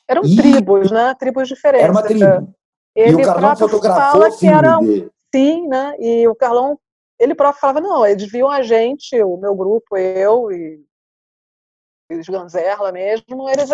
[0.07, 1.15] Eram e, tribos, né?
[1.15, 1.83] Tribos diferentes.
[1.83, 2.53] Era uma tribo.
[2.95, 5.09] Ele e o Carlão fotografou filme era, dele.
[5.33, 5.95] Sim, né?
[5.99, 6.79] E o Carlão,
[7.19, 10.79] ele próprio falava, não, eles viam a gente, o meu grupo, eu e
[12.11, 13.71] os Ganzerla mesmo, eles,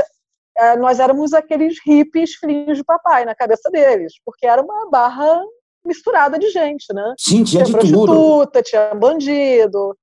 [0.78, 5.42] nós éramos aqueles hippies filhinhos de papai na cabeça deles, porque era uma barra
[5.86, 7.14] misturada de gente, né?
[7.18, 8.64] Sim, tinha, tinha de prostituta, tudo.
[8.64, 9.98] tinha bandido,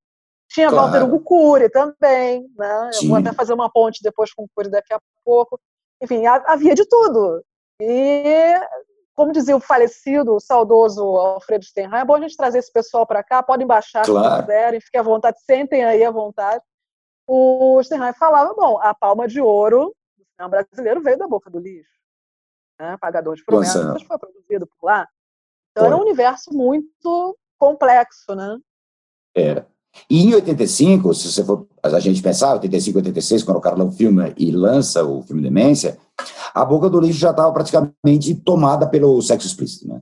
[0.49, 0.90] tinha claro.
[0.90, 2.90] Walter Hugo Cury também, né?
[3.03, 5.59] Eu vou até fazer uma ponte depois com o Cury daqui a pouco.
[6.03, 7.42] Enfim, havia de tudo.
[7.81, 8.55] E
[9.14, 13.07] como dizia o falecido, o saudoso Alfredo Steinheim, é bom a gente trazer esse pessoal
[13.07, 14.37] para cá, podem baixar claro.
[14.37, 16.62] se quiserem, fiquem à vontade, sentem aí à vontade.
[17.27, 19.95] O Steinheim falava, bom, a palma de ouro
[20.37, 21.90] cinema brasileiro veio da boca do lixo.
[22.79, 22.96] Né?
[23.01, 25.09] Pagador de promessas foi produzido por lá.
[25.70, 25.87] Então foi.
[25.87, 28.59] era um universo muito complexo, né?
[29.35, 29.66] Era.
[30.11, 34.33] E em 85, se você for a gente pensar, 85, 86, quando o Carlão filma
[34.37, 35.99] e lança o filme Demência,
[36.53, 40.01] a boca do lixo já estava praticamente tomada pelo sexo explícito, né?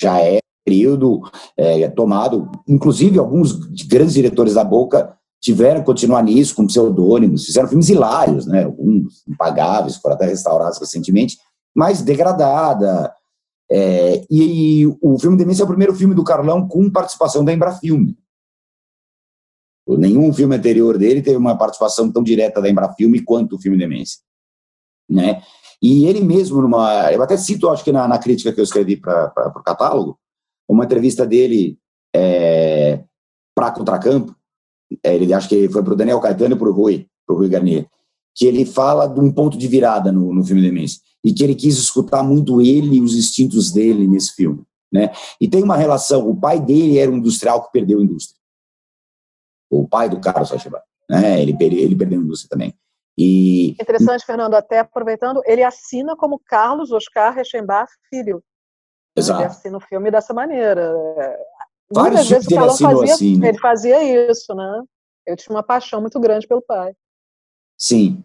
[0.00, 1.22] Já é período
[1.56, 3.52] é, tomado, inclusive alguns
[3.86, 8.64] grandes diretores da boca tiveram que continuar nisso com pseudônimos, fizeram filmes hilários, né?
[8.64, 11.38] Alguns impagáveis, foram até restaurados recentemente,
[11.74, 13.12] mas degradada.
[13.70, 17.52] É, e, e, o filme Demência é o primeiro filme do Carlão com participação da
[17.52, 18.16] Embrafilme.
[19.86, 24.20] Nenhum filme anterior dele teve uma participação tão direta da Embrafilme quanto o filme Demência.
[25.08, 25.42] Né?
[25.80, 28.96] E ele mesmo, numa, eu até cito, acho que na, na crítica que eu escrevi
[28.96, 30.18] para o catálogo,
[30.68, 31.78] uma entrevista dele
[32.14, 33.02] é,
[33.54, 34.34] para Contracampo,
[35.04, 37.48] ele acho que foi para o Daniel Caetano e para o Rui, para o Rui
[37.48, 37.86] Garnier,
[38.34, 41.54] que ele fala de um ponto de virada no, no filme Demência, e que ele
[41.54, 44.62] quis escutar muito ele e os instintos dele nesse filme.
[44.92, 45.10] Né?
[45.40, 48.38] E tem uma relação, o pai dele era um industrial que perdeu a indústria
[49.70, 51.40] o pai do Carlos Sacheba, né?
[51.40, 52.74] Ele, ele perdeu a indústria também.
[53.16, 58.42] E, Interessante, Fernando, até aproveitando, ele assina como Carlos Oscar Rechenbach Filho.
[59.16, 59.40] Exato.
[59.40, 60.94] Ele assina o filme dessa maneira.
[61.92, 63.48] Vários vezes o fazia, assim, né?
[63.48, 64.82] ele fazia isso, né?
[65.26, 66.92] Eu tinha uma paixão muito grande pelo pai.
[67.78, 68.22] Sim.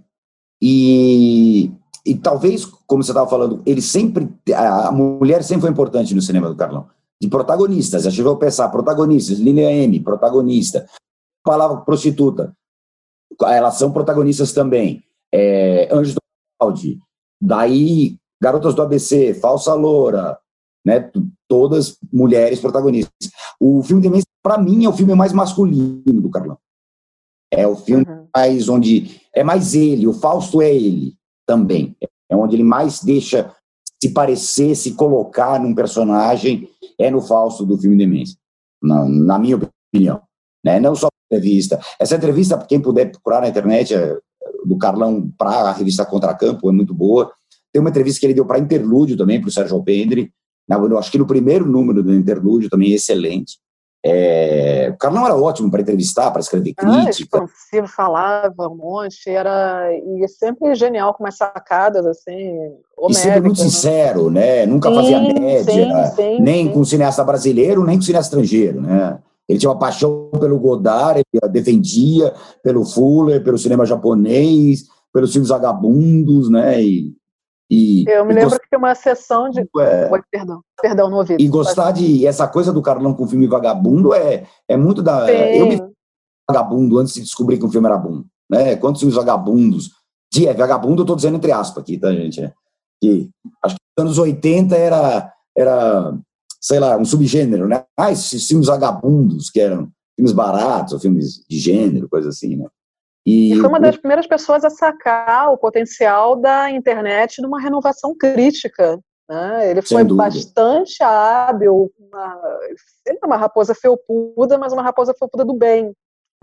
[0.62, 1.72] E,
[2.06, 4.30] e talvez, como você estava falando, ele sempre.
[4.56, 6.90] A mulher sempre foi importante no cinema do Carlão.
[7.22, 10.86] De protagonistas, já chegou a pensar, protagonistas, Lilian M, protagonista,
[11.44, 12.56] palavra prostituta.
[13.42, 15.04] Elas são protagonistas também.
[15.34, 16.22] É, Anjos do
[16.60, 17.00] Balde,
[17.42, 20.38] daí Garotas do ABC, Falsa Loura,
[20.86, 21.10] né?
[21.48, 23.32] Todas mulheres protagonistas.
[23.66, 26.58] O filme Demência, para mim, é o filme mais masculino do Carlão.
[27.50, 28.28] É o filme uhum.
[28.36, 31.16] mais onde é mais ele, o Fausto é ele
[31.48, 31.96] também.
[32.30, 33.56] É onde ele mais deixa
[34.04, 36.68] se parecer, se colocar num personagem,
[37.00, 38.38] é no Fausto do filme Demência,
[38.82, 40.22] na, na minha opinião.
[40.62, 40.82] Né?
[40.82, 41.80] Não só entrevista.
[41.98, 44.20] Essa entrevista, quem puder procurar na internet, é
[44.66, 47.32] do Carlão para a revista Contracampo, é muito boa.
[47.72, 50.34] Tem uma entrevista que ele deu para Interlúdio também, para o Sérgio Alpendre.
[50.98, 53.58] Acho que no primeiro número do Interlúdio também é excelente.
[54.06, 57.40] É, o Carlão era ótimo para entrevistar, para escrever ah, crítica.
[57.40, 62.54] Ah, expansivo, falava um monte, era e é sempre genial com umas sacadas assim.
[63.10, 63.64] E sempre muito né?
[63.64, 64.66] sincero, né?
[64.66, 65.74] Nunca sim, fazia média,
[66.10, 69.20] sim, sim, nem com cineasta brasileiro, nem com cineasta estrangeiro, né?
[69.48, 75.50] Ele tinha uma paixão pelo Godard, ele defendia pelo Fuller, pelo cinema japonês, pelos filmes
[75.50, 76.82] vagabundos, né?
[76.82, 77.14] E,
[77.74, 78.62] e, eu me lembro gost...
[78.62, 79.62] que tem uma sessão de.
[79.62, 80.12] É...
[80.12, 81.42] Oi, perdão, perdão, no ouvido.
[81.42, 82.26] E gostar de.
[82.28, 85.26] Essa coisa do Carlão com o filme vagabundo é, é muito da.
[85.26, 85.32] Sim.
[85.32, 85.94] Eu me
[86.48, 88.24] vagabundo antes de descobrir que o filme era bom.
[88.50, 88.76] Né?
[88.76, 89.92] Quantos filmes vagabundos?
[90.32, 92.42] De, é, vagabundo, eu tô dizendo entre aspas aqui, tá, gente?
[92.42, 92.54] É,
[93.02, 93.30] que,
[93.64, 96.18] acho que nos anos 80 era, era
[96.62, 97.86] sei lá, um subgênero, né?
[97.98, 102.68] Ah, esses filmes vagabundos, que eram filmes baratos, ou filmes de gênero, coisa assim, né?
[103.26, 108.16] E, e foi uma das primeiras pessoas a sacar o potencial da internet numa renovação
[108.16, 109.00] crítica.
[109.30, 109.72] Né?
[109.72, 112.42] Ele foi bastante hábil, uma,
[113.08, 115.94] ele é uma raposa felpuda, mas uma raposa felpuda do bem.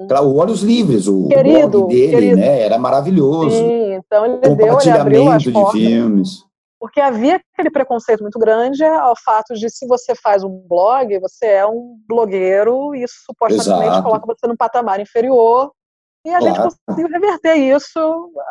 [0.09, 2.37] Claro, Olhos Livres, o querido, blog dele, querido.
[2.37, 2.63] né?
[2.63, 3.51] Era maravilhoso.
[3.51, 5.73] Sim, então ele deu, ele abriu de portas.
[5.73, 6.51] filmes.
[6.79, 11.47] Porque havia aquele preconceito muito grande ao fato de se você faz um blog, você
[11.47, 14.03] é um blogueiro e isso supostamente Exato.
[14.03, 15.71] coloca você num patamar inferior.
[16.25, 16.77] E a gente Claro.
[16.87, 17.99] conseguiu reverter isso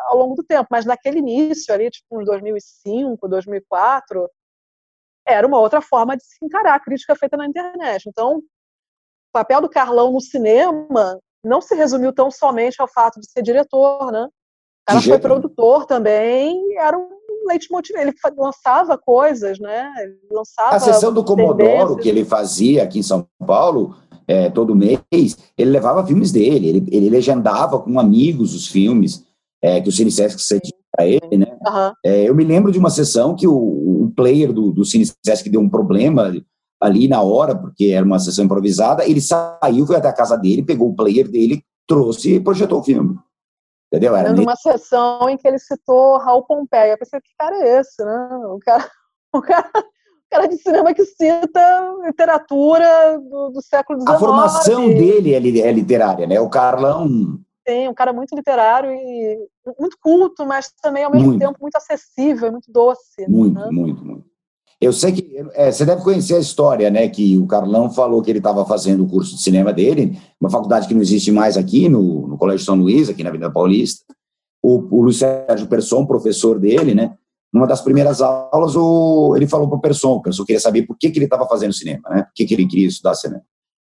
[0.08, 0.66] ao longo do tempo.
[0.70, 4.28] Mas naquele início ali, tipo, em 2005, 2004,
[5.26, 8.08] era uma outra forma de se encarar a crítica feita na internet.
[8.08, 8.42] Então, o
[9.32, 14.10] papel do Carlão no cinema não se resumiu tão somente ao fato de ser diretor,
[14.10, 14.24] né?
[14.24, 17.08] O cara foi produtor também, era um
[17.46, 19.92] leitmotiv, ele lançava coisas, né?
[19.98, 22.02] Ele lançava A sessão do Comodoro tendências.
[22.02, 23.96] que ele fazia aqui em São Paulo,
[24.30, 29.24] é, todo mês, ele levava filmes dele, ele, ele legendava com amigos os filmes
[29.60, 31.58] é, que o Cine Sesc cedia para ele, né?
[31.66, 31.92] Aham.
[32.06, 33.54] É, eu me lembro de uma sessão que o,
[34.04, 36.32] o player do, do Cine Sesc deu um problema
[36.80, 40.62] ali na hora, porque era uma sessão improvisada, ele saiu, foi até a casa dele,
[40.62, 43.18] pegou o player dele, trouxe e projetou o filme.
[43.92, 44.14] Entendeu?
[44.14, 46.92] Era uma sessão em que ele citou Raul Pompeia.
[46.92, 48.28] Eu pensei, que cara é esse, né?
[48.46, 48.88] O cara,
[49.34, 49.68] o cara,
[50.30, 54.14] cara de cinema que cita literatura do, do século XIX.
[54.14, 56.40] A formação dele é, é literária, né?
[56.40, 59.38] O Carlão, Tem um cara muito literário e
[59.78, 61.40] muito culto, mas também ao mesmo Muito.
[61.40, 63.28] tempo muito acessível, muito doce.
[63.28, 63.68] muito, né?
[63.70, 64.30] muito, muito.
[64.80, 67.06] Eu sei que é, você deve conhecer a história, né?
[67.08, 70.88] Que o Carlão falou que ele estava fazendo o curso de cinema dele, uma faculdade
[70.88, 74.02] que não existe mais aqui, no, no Colégio São Luís, aqui na Avenida Paulista.
[74.62, 77.14] O, o Luiz Sérgio Persson, professor dele, né?
[77.52, 80.96] Numa das primeiras aulas, o, ele falou para o Persson, o Persson queria saber por
[80.96, 82.22] que, que ele estava fazendo cinema, né?
[82.22, 83.42] Por que, que ele queria estudar cinema.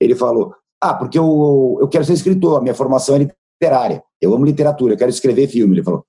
[0.01, 4.35] Ele falou: Ah, porque eu, eu quero ser escritor, a minha formação é literária, eu
[4.35, 5.75] amo literatura, eu quero escrever filme.
[5.75, 6.05] Ele falou: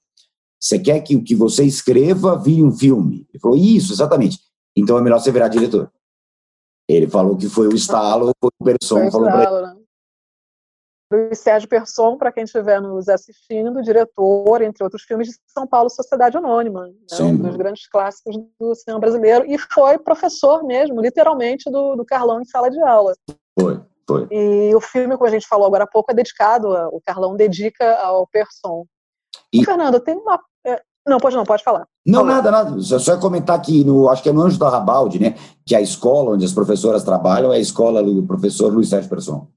[0.59, 3.25] Você quer que o que você escreva vire um filme?
[3.29, 4.39] Ele falou: Isso, exatamente.
[4.75, 5.89] Então é melhor você virar diretor.
[6.87, 9.76] Ele falou que foi o estalo, foi o Persson, Foi falou para ele.
[11.11, 15.89] Luiz Sérgio Persson, para quem estiver nos assistindo, diretor, entre outros filmes, de São Paulo
[15.89, 16.93] Sociedade Anônima, né?
[17.21, 22.41] Um dos grandes clássicos do cinema brasileiro, e foi professor mesmo, literalmente, do, do Carlão
[22.41, 23.13] em sala de aula.
[23.57, 24.27] Foi, foi.
[24.29, 27.35] E o filme, como a gente falou agora há pouco, é dedicado, a- o Carlão
[27.37, 28.85] dedica ao Persson.
[29.53, 30.39] E- Fernando, tem uma.
[30.65, 31.87] é, Não, pode não, pode falar.
[32.05, 32.35] Não, Falou.
[32.35, 32.79] nada, nada.
[32.81, 35.35] Só só comentar que no, acho que é no Anjo da Rabalde, né?
[35.65, 39.47] Que a escola onde as professoras trabalham é a escola do professor Luiz Sérgio Persson.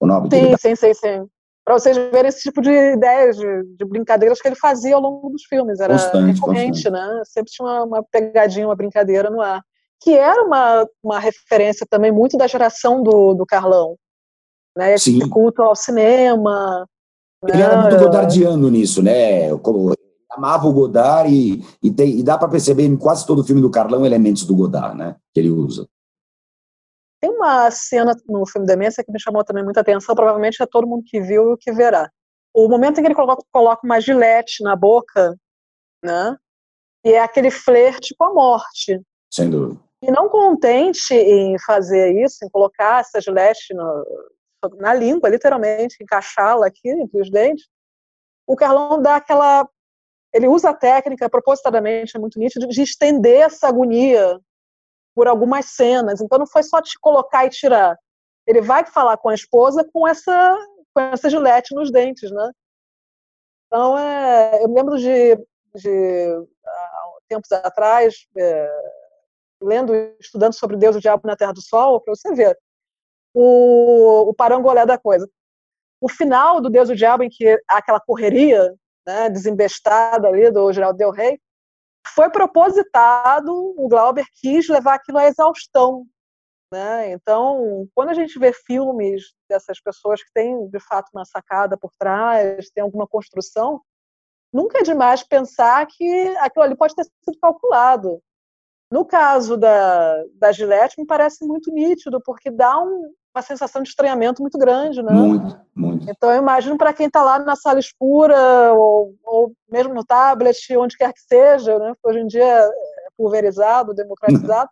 [0.00, 0.56] O nome dele.
[0.58, 1.26] Sim, sim, sim, sim.
[1.64, 5.30] Para vocês verem esse tipo de ideias, de, de brincadeiras que ele fazia ao longo
[5.30, 5.80] dos filmes.
[5.80, 7.22] Era Constante, recorrente, né?
[7.24, 9.60] Sempre tinha uma, uma pegadinha, uma brincadeira no ar.
[10.00, 13.96] Que era uma, uma referência também muito da geração do, do Carlão.
[14.76, 14.94] Né?
[14.94, 15.28] Esse Sim.
[15.28, 16.86] culto ao cinema.
[17.48, 17.64] Ele né?
[17.64, 19.56] era muito godardiano nisso, né?
[19.58, 19.92] Como,
[20.30, 23.70] amava o Godard e, e, tem- e dá para perceber em quase todo filme do
[23.70, 25.16] Carlão elementos do Godard, né?
[25.32, 25.88] Que ele usa.
[27.20, 30.86] Tem uma cena no filme Demência que me chamou também muita atenção, provavelmente é todo
[30.86, 32.10] mundo que viu e que verá.
[32.54, 35.36] O momento em que ele coloca, coloca uma gilete na boca,
[36.02, 36.36] né?
[37.04, 39.00] E é aquele flerte com a morte.
[39.32, 39.80] Sem dúvida.
[40.02, 44.04] E não contente em fazer isso, em colocar essa gilete no,
[44.78, 47.66] na língua, literalmente, encaixá-la aqui entre os dentes,
[48.46, 49.68] o Carlão dá aquela.
[50.32, 54.38] Ele usa a técnica, propositadamente, é muito nítido, de estender essa agonia
[55.16, 56.20] por algumas cenas.
[56.20, 57.98] Então não foi só te colocar e tirar.
[58.46, 60.56] Ele vai falar com a esposa com essa,
[60.94, 62.52] com essa gilete nos dentes, né?
[63.66, 65.36] Então, é, eu me lembro de,
[65.74, 68.70] de há tempos atrás, é,
[69.60, 72.56] lendo, estudando sobre Deus, o Diabo na Terra do Sol, para você ver
[73.34, 75.28] o, o parangolé da coisa.
[75.98, 78.72] O final do Deus e o Diabo, em que há aquela correria
[79.04, 81.40] né, desembestada ali do Geraldo Del Rey,
[82.16, 86.06] foi propositado, o Glauber quis levar aquilo à exaustão.
[86.72, 87.12] Né?
[87.12, 91.90] Então, quando a gente vê filmes dessas pessoas que têm, de fato, uma sacada por
[91.98, 93.82] trás, tem alguma construção,
[94.52, 98.20] nunca é demais pensar que aquilo ali pode ter sido calculado.
[98.90, 103.90] No caso da, da Gillette, me parece muito nítido, porque dá um, uma sensação de
[103.90, 105.12] estranhamento muito grande, né?
[105.12, 106.10] Muito, muito.
[106.10, 110.74] Então, eu imagino para quem está lá na sala escura, ou, ou, mesmo no tablet,
[110.76, 111.92] onde quer que seja, né?
[112.02, 112.70] Hoje em dia é
[113.14, 114.70] pulverizado, democratizado,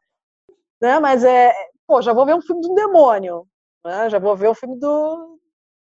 [0.80, 0.98] né?
[0.98, 1.52] Mas é,
[1.86, 3.46] pô, já vou ver um filme do demônio,
[3.84, 4.08] né?
[4.08, 5.38] Já vou ver um filme do,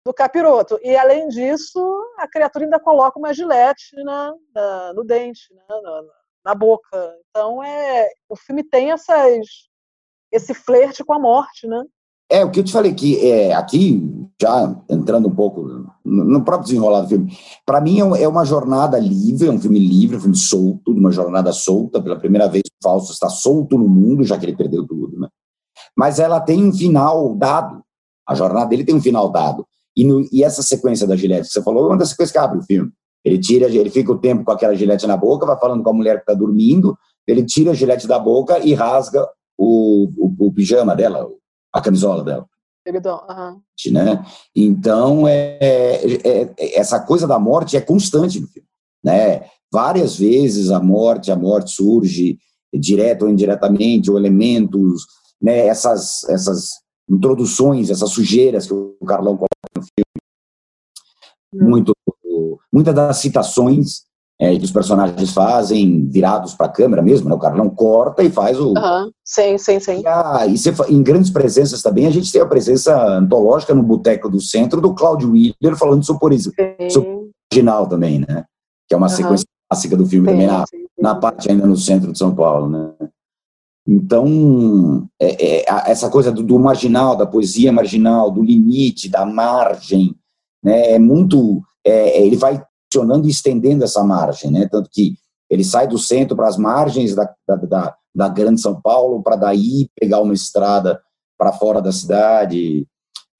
[0.03, 0.79] do capiroto.
[0.81, 1.79] E, além disso,
[2.17, 5.63] a criatura ainda coloca uma gilete na, na no dente, né?
[5.69, 6.03] na,
[6.45, 7.15] na boca.
[7.29, 9.45] Então, é, o filme tem essas,
[10.31, 11.83] esse flerte com a morte, né?
[12.29, 14.01] É, o que eu te falei que é, aqui,
[14.41, 18.97] já entrando um pouco no, próprio desenrolar do filme, para mim é, é, uma jornada
[18.97, 22.01] livre, é um filme livre, um filme solto, uma jornada solta.
[22.01, 25.27] Pela primeira vez, o Fausto está solto no mundo, já que ele perdeu tudo, né?
[25.95, 27.83] Mas ela tem um final dado.
[28.27, 29.65] A jornada dele tem um final dado.
[29.95, 32.37] E, no, e essa sequência da Gillette que você falou é uma das sequências que
[32.37, 32.91] abre o filme.
[33.23, 35.93] Ele tira, ele fica o tempo com aquela Gillette na boca, vai falando com a
[35.93, 39.25] mulher que está dormindo, ele tira a Gillette da boca e rasga
[39.57, 41.29] o, o, o pijama dela,
[41.73, 42.47] a camisola dela.
[43.29, 43.61] Uhum.
[43.91, 44.25] Né?
[44.55, 48.67] Então, é, é, é, essa coisa da morte é constante no filme.
[49.03, 49.49] Né?
[49.71, 52.37] Várias vezes a morte, a morte surge,
[52.73, 55.05] direto ou indiretamente, ou elementos,
[55.41, 55.65] né?
[55.67, 56.71] essas, essas
[57.09, 60.03] introduções, essas sujeiras que o Carlão coloca no filme.
[61.55, 61.69] Hum.
[61.69, 61.93] Muito,
[62.71, 64.03] muitas das citações
[64.39, 67.35] é, que os personagens fazem virados para a câmera mesmo, né?
[67.35, 68.69] O Carlão corta e faz o.
[68.69, 69.11] Uhum.
[69.23, 70.01] Sim, sim, sim.
[70.01, 73.83] E, a, e você, em grandes presenças também, a gente tem a presença antológica no
[73.83, 76.37] Boteco do Centro do Cláudio Willer falando sobre,
[76.89, 78.43] sobre original também, né?
[78.87, 79.15] Que é uma uhum.
[79.15, 82.33] sequência clássica do filme sim, também, na, sim, na parte ainda no centro de São
[82.33, 82.91] Paulo, né?
[83.87, 90.15] Então, é, é, essa coisa do, do, marginal, da poesia marginal, do limite, da margem,
[90.63, 91.61] né, é muito.
[91.85, 92.63] É, ele vai
[92.93, 94.67] funcionando e estendendo essa margem, né?
[94.71, 95.15] Tanto que
[95.49, 99.35] ele sai do centro para as margens da, da, da, da Grande São Paulo, para
[99.35, 101.01] daí pegar uma estrada
[101.37, 102.87] para fora da cidade.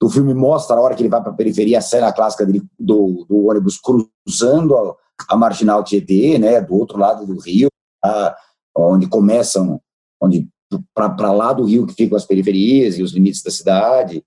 [0.02, 2.62] O filme mostra a hora que ele vai para a periferia, a cena clássica dele,
[2.78, 4.94] do, do ônibus cruzando a,
[5.30, 6.60] a marginal Tietê, né?
[6.60, 7.68] Do outro lado do rio,
[8.04, 8.36] a,
[8.76, 9.80] onde começam,
[10.20, 10.48] onde
[10.92, 14.24] para lá do rio que ficam as periferias e os limites da cidade,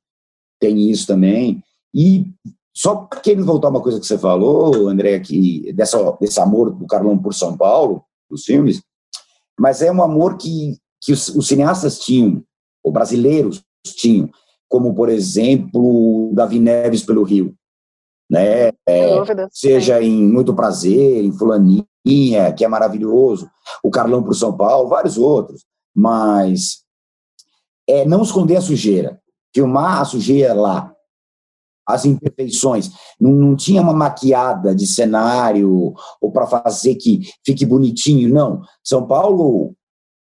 [0.59, 1.61] tem isso também.
[1.93, 2.25] E
[2.77, 7.17] só querendo voltar uma coisa que você falou, André, que dessa, desse amor do Carlão
[7.17, 8.83] por São Paulo, dos filmes,
[9.59, 12.43] mas é um amor que, que os, os cineastas tinham,
[12.83, 14.29] ou brasileiros tinham,
[14.69, 17.55] como, por exemplo, Davi Neves pelo Rio,
[18.29, 18.67] né?
[18.87, 19.09] É,
[19.49, 21.83] seja em Muito Prazer, em Fulaninha,
[22.55, 23.49] que é maravilhoso,
[23.83, 25.65] o Carlão por São Paulo, vários outros,
[25.95, 26.83] mas
[27.89, 29.19] é não esconder a sujeira,
[29.51, 30.93] filmar a sujeira lá,
[31.87, 32.91] as imperfeições.
[33.19, 38.61] Não, não tinha uma maquiada de cenário ou para fazer que fique bonitinho, não.
[38.83, 39.73] São Paulo,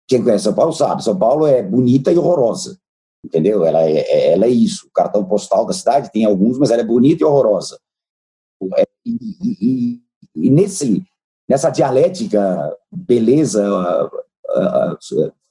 [0.08, 2.78] quem conhece São Paulo sabe, São Paulo é bonita e horrorosa,
[3.24, 3.66] entendeu?
[3.66, 4.88] Ela é, é ela é isso.
[4.88, 7.80] O cartão postal da cidade tem alguns, mas ela é bonita e horrorosa.
[8.78, 10.02] É, e, e,
[10.36, 11.04] e nesse,
[11.50, 14.10] nessa dialética, beleza,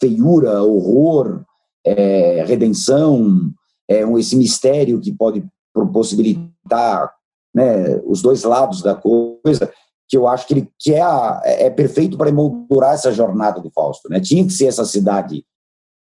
[0.01, 1.45] feiura, horror,
[1.85, 3.53] é, redenção,
[3.89, 5.45] é, esse mistério que pode
[5.93, 7.13] possibilitar
[7.55, 9.73] né, os dois lados da coisa,
[10.09, 14.09] que eu acho que ele que é, é perfeito para emoldurar essa jornada do Fausto.
[14.09, 14.21] Né?
[14.21, 15.45] Tinha que ser essa cidade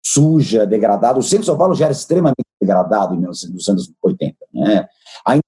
[0.06, 1.20] suja, degradada.
[1.20, 4.36] O centro de São Paulo já era extremamente degradado nos anos 80.
[4.54, 4.88] Né?
[5.26, 5.44] Ainda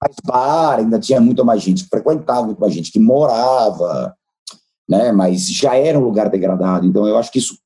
[0.00, 4.14] mais bar, ainda tinha muito mais gente que frequentava, muito mais gente que morava,
[4.88, 5.12] né?
[5.12, 6.86] mas já era um lugar degradado.
[6.86, 7.56] Então, eu acho que isso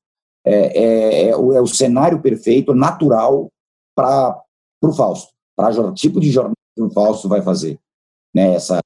[0.45, 3.51] é, é, é, o, é o cenário perfeito, natural
[3.95, 4.39] para
[4.83, 7.79] o Fausto para o tipo de jornalismo que o Fausto vai fazer,
[8.33, 8.53] né?
[8.53, 8.79] Essa,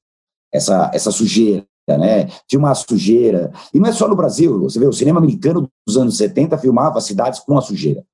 [0.52, 2.30] essa, essa sujeira, né?
[2.50, 3.52] Filmar sujeira.
[3.74, 7.02] E não é só no Brasil, você vê, o cinema americano dos anos 70 filmava
[7.02, 8.06] cidades com a sujeira,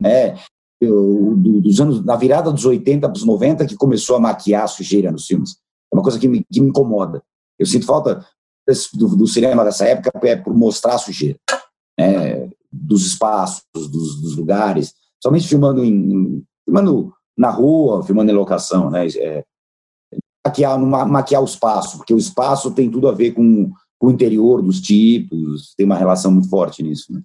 [0.00, 0.38] né?
[0.80, 5.10] Dos anos, na virada dos 80 para os 90 que começou a maquiar a sujeira
[5.10, 5.56] nos filmes.
[5.90, 7.22] É uma coisa que me, que me incomoda.
[7.58, 8.26] Eu sinto falta
[8.92, 11.38] do, do, cinema dessa época é por mostrar a sujeira,
[11.98, 12.50] né?
[12.70, 14.92] Dos espaços, dos, dos lugares,
[15.22, 19.06] somente filmando em, filmando na rua, filmando em locação, né?
[19.16, 19.44] É,
[20.46, 24.62] maquiar, maquiar o espaço, porque o espaço tem tudo a ver com, com o interior
[24.62, 27.22] dos tipos, tem uma relação muito forte nisso, né?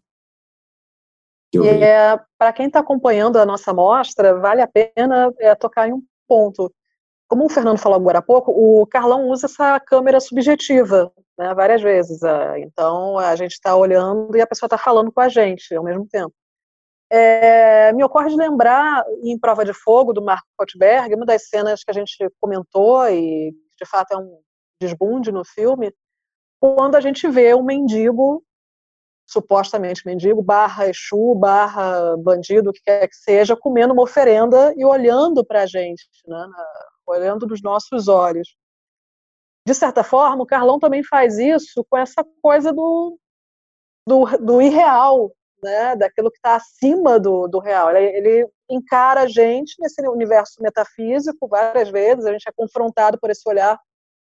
[1.55, 6.03] É, Para quem está acompanhando a nossa mostra, vale a pena é, tocar em um
[6.27, 6.71] ponto.
[7.27, 11.81] Como o Fernando falou agora há pouco, o Carlão usa essa câmera subjetiva né, várias
[11.81, 12.21] vezes.
[12.21, 15.83] É, então, a gente está olhando e a pessoa está falando com a gente ao
[15.83, 16.33] mesmo tempo.
[17.11, 21.83] É, me ocorre de lembrar, em Prova de Fogo, do Marco Kotberg, uma das cenas
[21.83, 24.39] que a gente comentou, e de fato é um
[24.79, 25.93] desbunde no filme,
[26.59, 28.43] quando a gente vê um mendigo,
[29.27, 34.83] supostamente mendigo, barra Exu, barra bandido, o que quer que seja, comendo uma oferenda e
[34.83, 36.47] olhando para a gente, né,
[37.05, 38.55] olhando nos nossos olhos.
[39.65, 43.19] De certa forma, o Carlão também faz isso com essa coisa do,
[44.07, 45.31] do, do irreal,
[45.63, 47.95] né, daquilo que está acima do, do real.
[47.95, 53.29] Ele, ele, encara a gente nesse universo metafísico várias vezes, a gente é confrontado por
[53.29, 53.79] esse olhar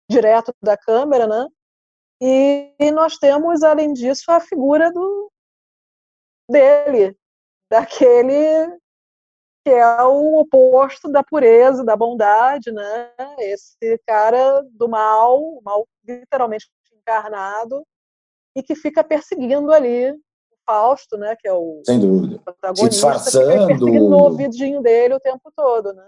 [0.08, 1.48] direto da câmera, né?
[2.20, 5.30] E, e nós temos, além disso, a figura do
[6.48, 7.16] dele,
[7.68, 8.78] daquele
[9.64, 13.12] que é o oposto da pureza, da bondade, né?
[13.40, 17.84] Esse cara do mal, mal literalmente encarnado,
[18.56, 20.14] e que fica perseguindo ali
[20.66, 22.40] Fausto, né, que é o Sem dúvida.
[22.44, 23.86] protagonista, Se disfarçando.
[23.86, 26.04] no ouvidinho dele o tempo todo, né?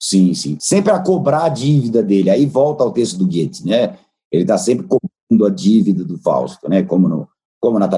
[0.00, 0.56] Sim, sim.
[0.60, 2.30] Sempre a cobrar a dívida dele.
[2.30, 3.98] Aí volta ao texto do Goethe, né?
[4.30, 6.84] Ele está sempre cobrando a dívida do Fausto, né?
[6.84, 7.28] Como no,
[7.60, 7.88] como na,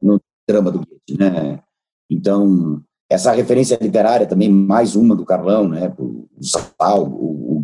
[0.00, 0.18] no
[0.48, 1.60] drama do Goethe, né?
[2.10, 5.92] Então, essa referência literária também, mais uma do Carlão, né?
[5.98, 7.62] O Sal, o, o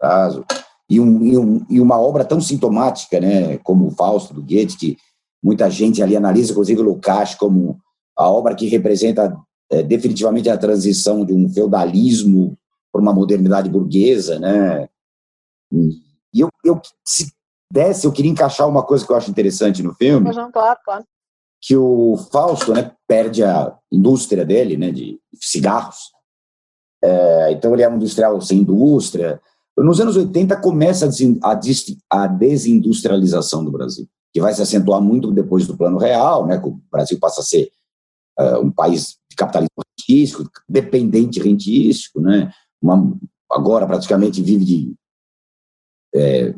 [0.00, 0.44] caso,
[0.88, 3.58] e, um, e, um, e, uma obra tão sintomática, né?
[3.58, 4.96] Como o Fausto do Goethe, que
[5.44, 7.78] muita gente ali analisa, inclusive o Lukács, como
[8.16, 9.36] a obra que representa
[9.70, 12.56] é, definitivamente a transição de um feudalismo
[12.90, 14.88] para uma modernidade burguesa, né?
[15.70, 17.30] E eu, eu, se
[17.70, 20.32] desse, eu queria encaixar uma coisa que eu acho interessante no filme.
[20.32, 21.04] Não, claro, claro.
[21.60, 26.12] Que o Fausto, né, perde a indústria dele, né, de cigarros.
[27.02, 29.40] É, então ele é um industrial sem indústria.
[29.76, 31.08] Nos anos 80 começa
[31.42, 36.58] a, a desindustrialização do Brasil, que vai se acentuar muito depois do Plano Real, né,
[36.58, 37.70] que o Brasil passa a ser
[38.40, 43.16] uh, um país de capitalismo rentístico, dependente rentístico, né, uma,
[43.48, 44.94] agora praticamente vive de
[46.16, 46.54] é,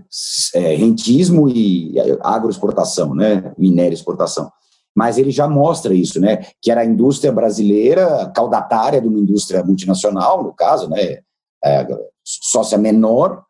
[0.54, 4.50] é, rentismo e agroexportação, né, minério exportação.
[4.94, 9.62] Mas ele já mostra isso, né, que era a indústria brasileira caudatária de uma indústria
[9.62, 11.18] multinacional, no caso, né,
[11.62, 11.86] é,
[12.24, 13.44] sócia menor,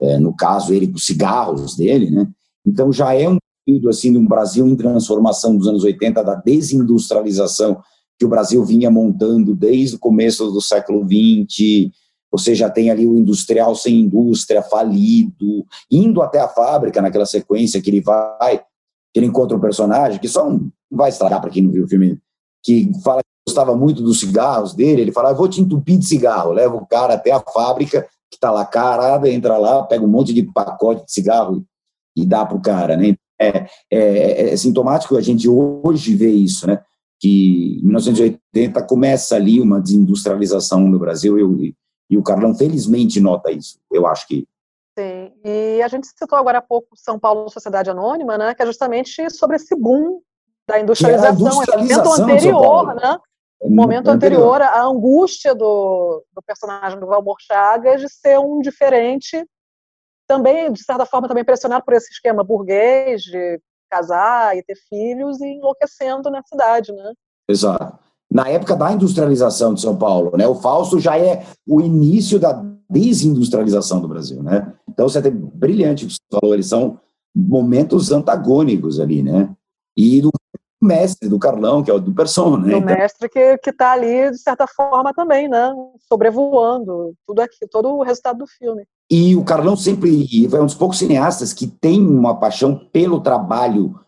[0.00, 2.28] é, no caso ele com cigarros dele, né,
[2.64, 6.34] então já é um período assim de um Brasil em transformação dos anos 80, da
[6.34, 7.80] desindustrialização
[8.18, 11.90] que o Brasil vinha montando desde o começo do século 20,
[12.30, 17.80] você já tem ali o industrial sem indústria, falido, indo até a fábrica naquela sequência
[17.80, 18.58] que ele vai,
[19.12, 21.88] que ele encontra um personagem que só não vai estragar para quem não viu o
[21.88, 22.18] filme,
[22.62, 26.06] que fala que gostava muito dos cigarros dele, ele fala, ah, vou te entupir de
[26.06, 30.08] cigarro, leva o cara até a fábrica, que está lá carada, entra lá, pega um
[30.08, 31.66] monte de pacote de cigarro
[32.16, 33.14] e dá para o cara, né?
[33.42, 36.82] É, é, é, sintomático a gente hoje vê isso, né?
[37.20, 41.56] Que em 1980 começa ali uma desindustrialização no Brasil, eu,
[42.12, 43.78] e o Carlão, felizmente, nota isso.
[43.90, 44.46] Eu acho que.
[44.98, 48.66] Sim, e a gente citou agora há pouco São Paulo Sociedade Anônima, né, que é
[48.66, 50.20] justamente sobre esse boom
[50.68, 53.18] da industrialização, industrialização momento anterior, né?
[53.62, 59.42] É momento anterior, à angústia do, do personagem do Valmor Chagas de ser um diferente,
[60.26, 63.60] também, de certa forma, também pressionado por esse esquema burguês de
[63.90, 67.12] casar e ter filhos e enlouquecendo na cidade, né?
[67.48, 67.98] Exato
[68.32, 70.46] na época da industrialização de São Paulo, né?
[70.46, 74.72] O Fausto já é o início da desindustrialização do Brasil, né?
[74.88, 76.98] Então você tem brilhante que você falou, eles são
[77.34, 79.50] momentos antagônicos ali, né?
[79.94, 80.30] E do
[80.80, 82.70] mestre, do Carlão, que é o do Persona, né?
[82.72, 85.70] Do então, mestre que que está ali de certa forma também, né?
[86.08, 88.86] Sobrevoando tudo aqui, todo o resultado do filme.
[89.12, 94.00] E o Carlão sempre é um dos poucos cineastas que tem uma paixão pelo trabalho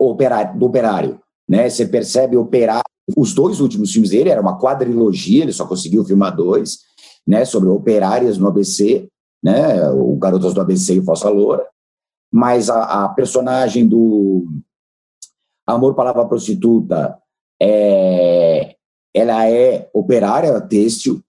[0.00, 1.68] operário, do operário, né?
[1.68, 2.82] Você percebe operário
[3.14, 6.78] os dois últimos filmes dele era uma quadrilogia, ele só conseguiu filmar dois,
[7.26, 9.08] né, sobre operárias no ABC,
[9.44, 11.66] né, o Garotas do ABC e o Falsa Loura,
[12.32, 14.46] mas a, a, personagem do
[15.66, 17.16] Amor, Palavra Prostituta,
[17.60, 18.74] é,
[19.14, 21.25] ela é operária têxtil, né,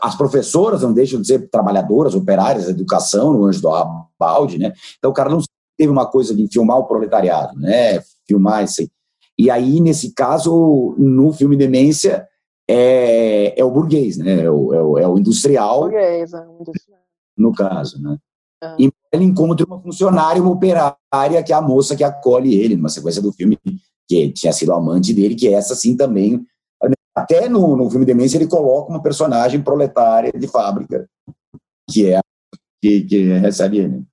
[0.00, 3.70] as professoras não deixam de ser trabalhadoras, operárias, educação, no Anjo do
[4.18, 5.40] Balde, né, então o cara não
[5.76, 8.90] teve uma coisa de filmar o proletariado, né, filmar esse
[9.38, 12.26] e aí, nesse caso, no filme Demência,
[12.68, 14.42] é, é o burguês, né?
[14.42, 15.82] É o, é o, é o industrial.
[15.82, 17.00] Burguês, é industrial.
[17.36, 18.18] No caso, né?
[18.60, 18.74] É.
[18.80, 22.88] E ele encontra uma funcionária, uma operária, que é a moça que acolhe ele, numa
[22.88, 23.56] sequência do filme,
[24.08, 26.44] que tinha sido amante dele, que essa sim também.
[27.18, 31.08] Até no, no filme Demência ele coloca uma personagem proletária de fábrica,
[31.90, 32.20] que é
[32.80, 34.04] que, que recebe ele.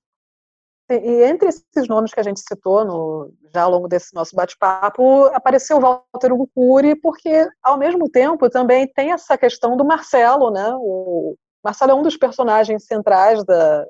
[0.88, 5.24] E entre esses nomes que a gente citou no, já ao longo desse nosso bate-papo,
[5.26, 10.50] apareceu o Walter Hugo Cury, porque, ao mesmo tempo, também tem essa questão do Marcelo,
[10.50, 10.72] né?
[10.76, 11.34] O
[11.64, 13.84] Marcelo é um dos personagens centrais da...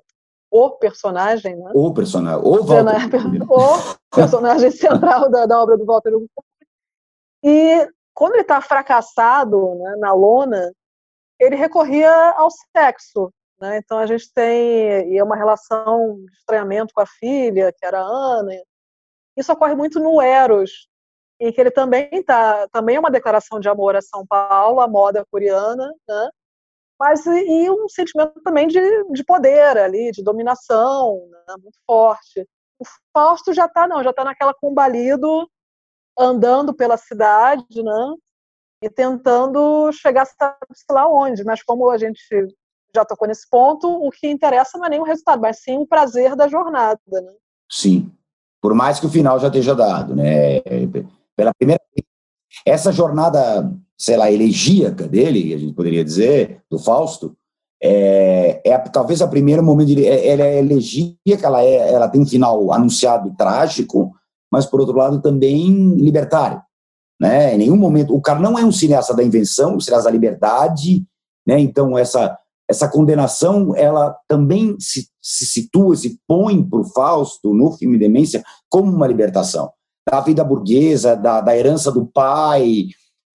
[0.51, 1.71] O personagem, né?
[1.75, 2.83] O personagem, o Walter
[4.13, 6.47] O personagem central da, da obra do Walter Hugo Cury.
[7.45, 10.73] E quando ele está fracassado né, na lona,
[11.39, 13.77] ele recorria ao sexo, né?
[13.77, 18.01] Então a gente tem e é uma relação de estranhamento com a filha, que era
[18.01, 18.53] a Ana.
[19.37, 20.89] Isso ocorre muito no Eros,
[21.39, 24.89] em que ele também tá, também é uma declaração de amor a São Paulo, a
[24.89, 26.31] moda coreana, né?
[26.99, 28.81] Mas e um sentimento também de,
[29.13, 31.55] de poder ali, de dominação, né?
[31.63, 32.49] muito forte.
[32.79, 35.47] O Fausto já está não, já está naquela combalido
[36.19, 38.15] andando pela cidade, né?
[38.83, 40.47] E tentando chegar sei
[40.91, 42.21] lá onde, mas como a gente
[42.95, 45.87] já tocou nesse ponto, o que interessa não é nem o resultado, mas sim o
[45.87, 47.01] prazer da jornada.
[47.07, 47.33] Né?
[47.71, 48.11] Sim.
[48.61, 50.61] Por mais que o final já esteja dado, né?
[51.37, 52.07] Pela primeira vez
[52.65, 57.37] essa jornada, sei lá, elegíaca dele, a gente poderia dizer, do Fausto,
[57.83, 62.21] é, é talvez a primeiro momento de, é, ela é elegíaca, ela, é, ela tem
[62.21, 64.15] um final anunciado trágico,
[64.51, 66.61] mas por outro lado também libertário,
[67.21, 67.55] né?
[67.55, 71.05] Em nenhum momento o cara não é um cineasta da invenção, um cineasta da liberdade,
[71.47, 71.59] né?
[71.59, 72.39] Então essa
[72.69, 78.43] essa condenação ela também se, se situa, se põe para o Fausto no filme Demência
[78.69, 79.71] como uma libertação
[80.09, 82.87] da vida burguesa, da, da herança do pai,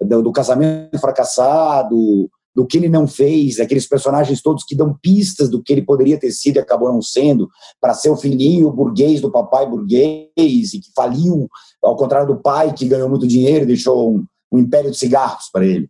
[0.01, 5.49] do, do, casamento fracassado, do que ele não fez, aqueles personagens todos que dão pistas
[5.49, 7.49] do que ele poderia ter sido e acabou não sendo,
[7.79, 11.47] para ser o filhinho burguês do papai burguês e que faliu,
[11.83, 15.49] ao contrário do pai que ganhou muito dinheiro e deixou um, um império de cigarros
[15.51, 15.89] para ele,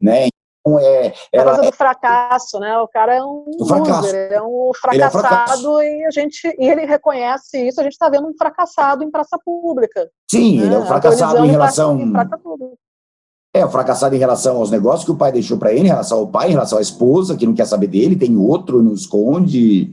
[0.00, 0.28] né?
[0.60, 2.76] Então, é, ela, coisa do fracasso, né?
[2.78, 7.66] O cara é um loser, é um fracassado é e a gente e ele reconhece
[7.66, 7.80] isso.
[7.80, 10.08] A gente está vendo um fracassado em praça pública.
[10.30, 10.66] Sim, né?
[10.66, 11.98] ele é um fracassado em relação.
[13.52, 16.28] É, fracassado em relação aos negócios que o pai deixou para ele, em relação ao
[16.28, 19.92] pai, em relação à esposa, que não quer saber dele, tem outro, não esconde.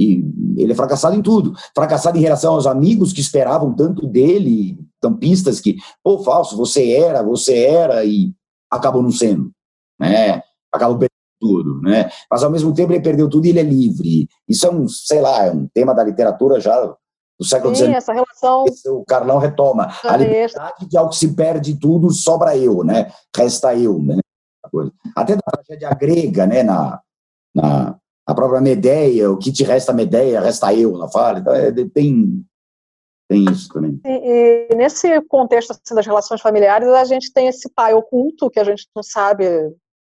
[0.00, 0.24] E
[0.56, 1.54] ele é fracassado em tudo.
[1.74, 7.22] Fracassado em relação aos amigos que esperavam tanto dele, tampistas que, pô, falso, você era,
[7.22, 8.32] você era, e
[8.70, 9.50] acabou não sendo
[9.98, 10.42] né?
[10.72, 11.10] Acabou perdendo
[11.40, 12.10] tudo, né?
[12.30, 14.28] Mas ao mesmo tempo ele perdeu tudo e ele é livre.
[14.48, 16.94] Isso é um, sei lá, é um tema da literatura já
[17.38, 17.94] do século XIX.
[17.94, 18.64] essa relação.
[18.86, 19.88] O Carlão retoma.
[20.02, 23.12] A liberdade de algo que se perde tudo, sobra eu, né?
[23.34, 24.18] Resta eu, né?
[25.16, 26.62] Até da tragédia grega, né?
[26.62, 27.00] Na,
[27.54, 31.38] na a própria Medeia, o que te resta Medeia, resta eu, na fala.
[31.38, 32.44] Então, é, tem,
[33.26, 33.98] tem isso também.
[34.04, 38.60] E, e, nesse contexto assim, das relações familiares, a gente tem esse pai oculto, que
[38.60, 39.46] a gente não sabe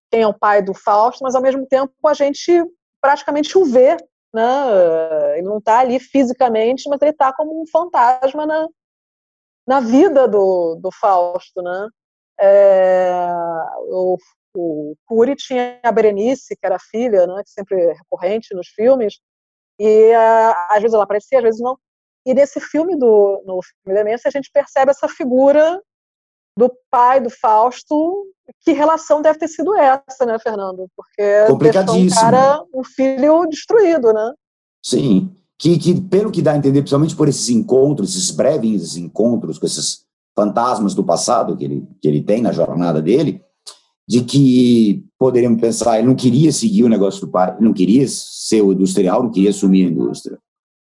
[0.09, 2.64] quem é o pai do Fausto, mas ao mesmo tempo a gente
[3.01, 3.97] praticamente o vê,
[4.33, 5.39] né?
[5.39, 8.68] Ele não está ali fisicamente, mas ele está como um fantasma na,
[9.66, 11.89] na vida do, do Fausto, né?
[12.41, 13.11] É,
[13.89, 14.16] o,
[14.57, 19.20] o Cury tinha a Berenice, que era filha, né, que sempre é recorrente nos filmes,
[19.78, 20.12] e
[20.70, 21.78] às vezes ela aparecia, às vezes não.
[22.26, 25.80] E nesse filme do no filme Demência, a gente percebe essa figura
[26.57, 28.26] do pai do Fausto,
[28.64, 30.86] que relação deve ter sido essa, né, Fernando?
[30.96, 34.32] Porque deixou um cara, um filho destruído, né?
[34.84, 39.59] Sim, que, que pelo que dá a entender, principalmente por esses encontros, esses breves encontros
[39.59, 43.42] com esses fantasmas do passado que ele, que ele tem na jornada dele,
[44.09, 48.61] de que poderíamos pensar, ele não queria seguir o negócio do pai, não queria ser
[48.61, 50.38] o industrial, não queria assumir a indústria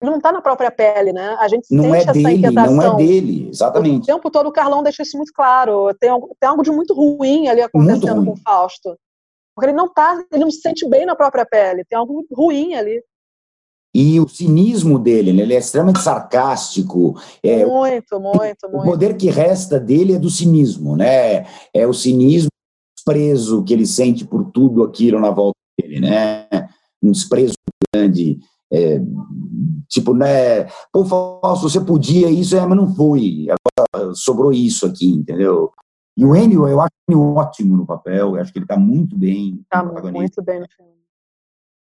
[0.01, 1.35] não está na própria pele, né?
[1.39, 2.75] A gente não sente é essa dele, inquietação.
[2.75, 4.03] Não é dele, exatamente.
[4.03, 5.93] O tempo todo o Carlão deixa isso muito claro.
[5.99, 8.25] Tem, tem algo de muito ruim ali acontecendo ruim.
[8.25, 8.97] com o Fausto.
[9.55, 11.83] Porque ele não tá, ele não se sente bem na própria pele.
[11.83, 13.01] Tem algo ruim ali.
[13.93, 15.41] E o cinismo dele, né?
[15.41, 17.19] ele é extremamente sarcástico.
[17.41, 18.77] É, muito, muito, muito.
[18.77, 21.47] O poder que resta dele é do cinismo, né?
[21.73, 22.49] É o cinismo
[23.03, 26.47] preso que ele sente por tudo aquilo na volta dele, né?
[27.01, 27.53] Um desprezo
[27.91, 28.37] grande.
[28.71, 28.99] É,
[29.87, 30.65] tipo, né?
[30.91, 33.47] Pô, Fausto, você podia isso, é, mas não foi.
[33.49, 35.71] Agora sobrou isso aqui, entendeu?
[36.17, 39.15] E o Enio, eu acho ele ótimo no papel, eu acho que ele está muito
[39.15, 39.59] bem.
[39.61, 40.97] Está muito bem no filme.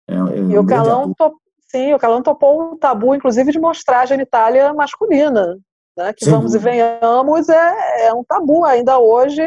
[0.09, 1.37] É, é e um o Calão top,
[1.69, 5.59] sim, o Calão topou o tabu, inclusive, de mostrar a genitália masculina.
[5.97, 6.71] Né, que Sem vamos dúvida.
[6.71, 9.43] e venhamos, é, é um tabu ainda hoje.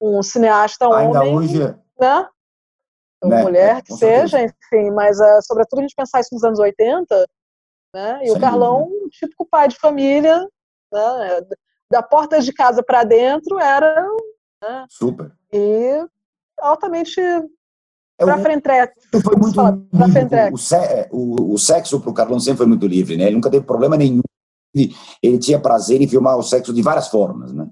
[0.00, 1.36] Um cineasta ainda homem.
[1.36, 2.26] Hoje, né?
[3.24, 3.42] Né?
[3.42, 7.26] mulher que seja, enfim, mas uh, sobretudo a gente pensar isso nos anos 80,
[7.94, 8.20] né?
[8.22, 9.08] E Sem o Carlão, dúvida.
[9.10, 10.46] típico pai de família,
[10.92, 11.40] né?
[11.90, 14.06] Da porta de casa para dentro era
[14.62, 14.84] né?
[14.88, 16.04] super e
[16.58, 18.62] altamente é, para frente.
[19.22, 19.60] Foi muito
[20.50, 20.56] o,
[21.10, 23.24] o, o sexo para o Carlão sempre foi muito livre, né?
[23.24, 24.22] Ele nunca teve problema nenhum.
[25.22, 27.68] Ele tinha prazer em filmar o sexo de várias formas, né?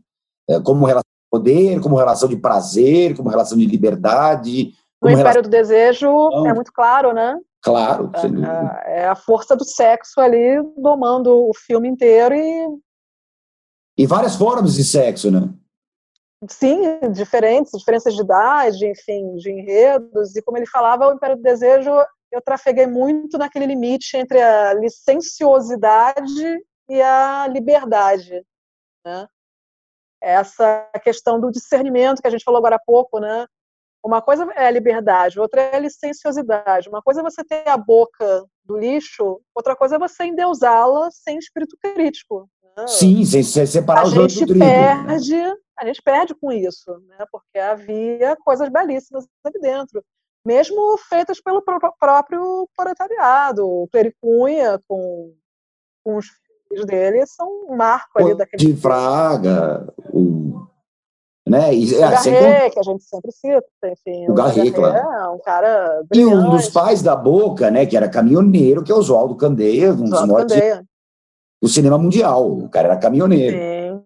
[0.48, 4.72] É, como relação de poder, como relação de prazer, como relação de liberdade,
[5.04, 5.42] no Império relação...
[5.42, 7.38] do Desejo é muito claro, né?
[7.62, 8.10] Claro.
[8.84, 12.66] É, é a força do sexo ali domando o filme inteiro e.
[13.96, 15.48] E várias formas de sexo, né?
[16.48, 20.36] Sim, diferentes, diferenças de idade, enfim, de enredos.
[20.36, 21.90] E como ele falava, o Império do Desejo,
[22.30, 28.44] eu trafeguei muito naquele limite entre a licenciosidade e a liberdade,
[29.04, 29.26] né?
[30.20, 33.46] Essa questão do discernimento que a gente falou agora há pouco, né?
[34.04, 36.90] Uma coisa é a liberdade, outra é a licenciosidade.
[36.90, 41.38] Uma coisa é você ter a boca do lixo, outra coisa é você endeusá-la sem
[41.38, 42.46] espírito crítico.
[42.76, 42.86] Né?
[42.86, 44.58] Sim, sem separar a os dois do trigo.
[44.58, 45.34] Perde,
[45.78, 47.24] a gente perde com isso, né?
[47.32, 50.04] porque havia coisas belíssimas ali dentro,
[50.44, 53.66] mesmo feitas pelo próprio proletariado.
[53.66, 55.32] O Clericunha, com,
[56.04, 56.26] com os
[56.68, 58.66] filhos dele, são um marco ali daquele.
[58.66, 60.43] De Fraga, o
[61.46, 61.74] Né?
[61.74, 64.26] E, o é, Garret, que a gente sempre cita, enfim.
[64.28, 64.96] O, o Garret, claro.
[64.96, 66.02] É um cara.
[66.14, 70.04] E um dos pais da Boca, né, que era caminhoneiro, que é Oswaldo Candeia, um
[70.04, 70.54] dos maiores
[71.62, 72.50] do cinema mundial.
[72.50, 73.56] O cara era caminhoneiro.
[73.56, 74.04] Sim.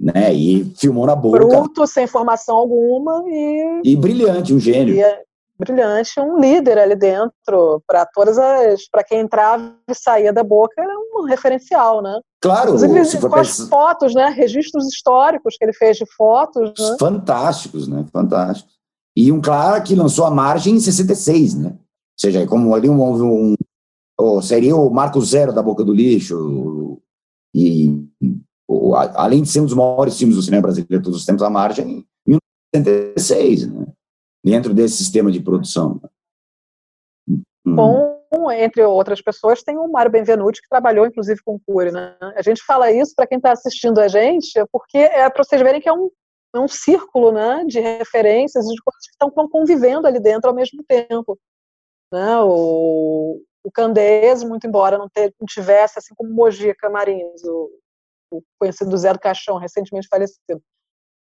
[0.00, 1.38] Né, e filmou na Boca.
[1.38, 3.80] Bruto, sem formação alguma e...
[3.84, 4.96] E brilhante, um gênio.
[4.96, 5.02] E,
[5.58, 10.74] brilhante, um líder ali dentro para todas as, para quem entrava e saía da boca
[10.78, 12.20] era um referencial, né?
[12.40, 14.28] Claro, Inclusive, com as fotos, né?
[14.28, 16.96] Registros históricos que ele fez de fotos, né?
[16.98, 18.04] fantásticos, né?
[18.12, 18.74] Fantásticos.
[19.16, 21.68] E um cara que lançou a margem em 66, né?
[21.68, 23.54] Ou seja, como ali um, um,
[24.20, 27.00] um seria o Marco Zero da Boca do Lixo
[27.54, 28.04] e
[28.68, 31.50] o, além de ser um dos maiores filmes do cinema brasileiro todos os tempos, a
[31.50, 32.38] margem em
[32.74, 33.86] 1976, né?
[34.44, 36.00] Dentro desse sistema de produção.
[37.66, 38.20] Bom,
[38.52, 41.90] entre outras pessoas, tem o Mário Benvenuti, que trabalhou, inclusive, com o Cury.
[41.90, 42.14] Né?
[42.36, 45.80] A gente fala isso para quem está assistindo a gente, porque é para vocês verem
[45.80, 46.10] que é um,
[46.54, 50.84] é um círculo né, de referências, de coisas que estão convivendo ali dentro ao mesmo
[50.86, 51.38] tempo.
[52.12, 52.38] Né?
[52.40, 57.70] O, o Candês, muito embora não, ter, não tivesse, assim como Mojica Marins, o,
[58.30, 60.62] o conhecido Zé do Caixão, recentemente falecido,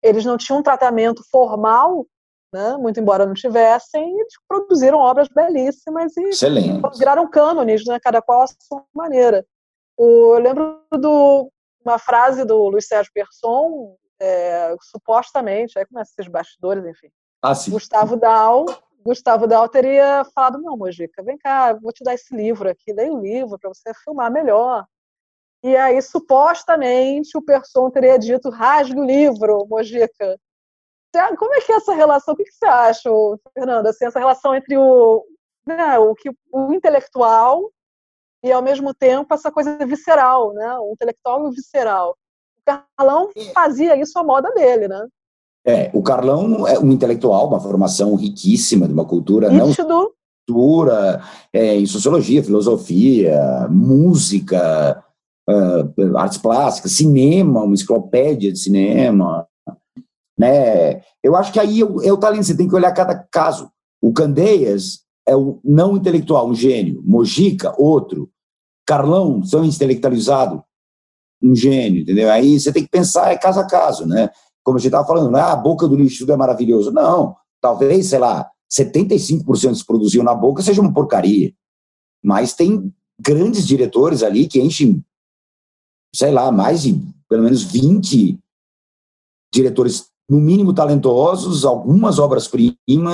[0.03, 2.05] eles não tinham um tratamento formal
[2.53, 2.77] né?
[2.77, 6.81] muito embora não tivessem, eles produziram obras belíssimas e Excelente.
[6.99, 7.99] viraram cânones, né?
[8.01, 9.45] cada qual a sua maneira.
[9.97, 11.51] O, eu lembro de
[11.85, 17.09] uma frase do Luiz Sérgio Persson, é, supostamente, aí começa esses bastidores, enfim.
[17.43, 17.55] Ah.
[17.69, 18.67] Gustavo Dal,
[19.05, 23.11] Gustavo Dal teria falado, não, Mojica, vem cá, vou te dar esse livro aqui, dei
[23.11, 24.87] o um livro para você filmar melhor.
[25.65, 30.39] E aí, supostamente, o Persson teria dito, rasgue o livro, Mojica.
[31.37, 32.35] Como é que é essa relação?
[32.35, 33.11] O que você acha,
[33.55, 33.91] Fernanda?
[33.91, 35.25] Assim, essa relação entre o,
[35.67, 37.71] né, o, que, o intelectual
[38.43, 40.79] e, ao mesmo tempo, essa coisa visceral, né?
[40.79, 42.17] O intelectual e o visceral.
[42.59, 43.45] O Carlão é.
[43.53, 45.07] fazia isso à moda dele, né?
[45.65, 49.89] É, o Carlão é um intelectual, uma formação riquíssima, de uma cultura Nítido.
[49.89, 50.13] não
[50.47, 55.03] cultura é, em sociologia, filosofia, música,
[55.49, 59.47] uh, artes plásticas, cinema, uma enciclopédia de cinema,
[60.43, 61.01] né?
[61.23, 63.71] Eu acho que aí é o, talento, você tem que olhar cada caso.
[64.03, 67.01] O Candeias é o não intelectual, um gênio.
[67.05, 68.29] Mojica, outro.
[68.85, 70.65] Carlão, são intelectualizado,
[71.41, 72.29] um gênio, entendeu?
[72.29, 74.31] Aí você tem que pensar, é caso a caso, né?
[74.65, 76.91] Como a gente estava falando, ah, a boca do lixo é maravilhoso.
[76.91, 81.55] Não, talvez, sei lá, 75% se produziu na boca seja uma porcaria.
[82.21, 85.05] Mas tem grandes diretores ali que enchem,
[86.13, 88.37] sei lá, mais de pelo menos 20
[89.55, 93.13] diretores no mínimo talentosos, algumas obras-primas,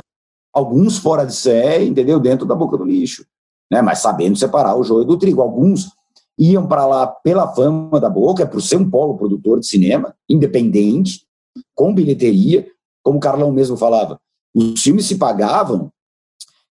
[0.55, 2.21] alguns fora de série, entendeu?
[2.21, 3.27] Dentro da boca do lixo,
[3.69, 3.83] né?
[3.83, 5.43] Mas sabendo separar o joio do trigo.
[5.43, 5.91] Alguns
[6.39, 10.15] iam para lá pela fama da boca, é por ser um polo produtor de cinema,
[10.29, 11.27] independente,
[11.75, 12.69] com bilheteria,
[13.03, 14.21] como o Carlão mesmo falava.
[14.55, 15.91] Os filmes se pagavam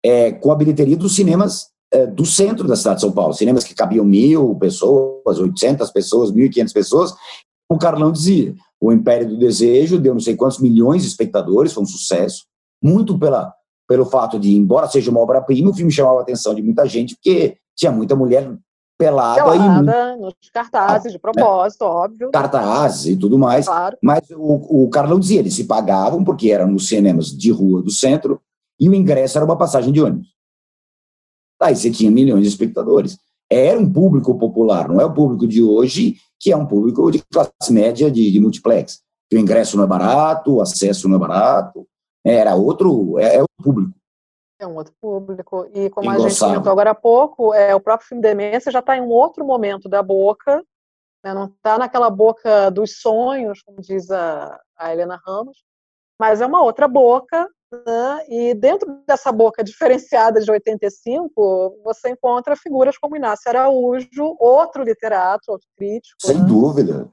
[0.00, 3.64] é, com a bilheteria dos cinemas é, do centro da cidade de São Paulo, cinemas
[3.64, 7.14] que cabiam mil pessoas, 800 pessoas, 1.500 pessoas.
[7.68, 11.82] O Carlão dizia: o Império do Desejo deu não sei quantos milhões de espectadores, foi
[11.82, 12.44] um sucesso,
[12.82, 13.52] muito pela,
[13.88, 17.14] pelo fato de, embora seja uma obra-prima, o filme chamava a atenção de muita gente,
[17.14, 18.56] porque tinha muita mulher
[18.98, 21.90] pelada, pelada e nos cartazes, de propósito, né?
[21.90, 22.30] óbvio.
[22.30, 23.66] Cartazes e tudo mais.
[23.66, 23.96] Claro.
[24.02, 27.90] Mas o, o Carlão dizia, eles se pagavam, porque eram nos cinemas de rua do
[27.90, 28.40] centro,
[28.78, 30.28] e o ingresso era uma passagem de ônibus.
[31.60, 33.18] Aí você tinha milhões de espectadores.
[33.50, 37.22] Era um público popular, não é o público de hoje, que é um público de
[37.32, 39.02] classe média de, de multiplex.
[39.32, 41.86] o ingresso não é barato, o acesso não é barato.
[42.24, 43.96] Era outro, é, é outro público.
[44.58, 45.68] É um outro público.
[45.74, 48.96] E como a gente comentou agora há pouco, é, o próprio filme Demência já está
[48.96, 50.64] em um outro momento da boca,
[51.24, 55.64] né, não está naquela boca dos sonhos, como diz a, a Helena Ramos,
[56.18, 58.24] mas é uma outra boca né?
[58.28, 65.50] E dentro dessa boca diferenciada de 85, você encontra figuras como Inácio Araújo, outro literato,
[65.50, 66.16] outro crítico.
[66.20, 66.44] Sem né?
[66.46, 67.10] dúvida.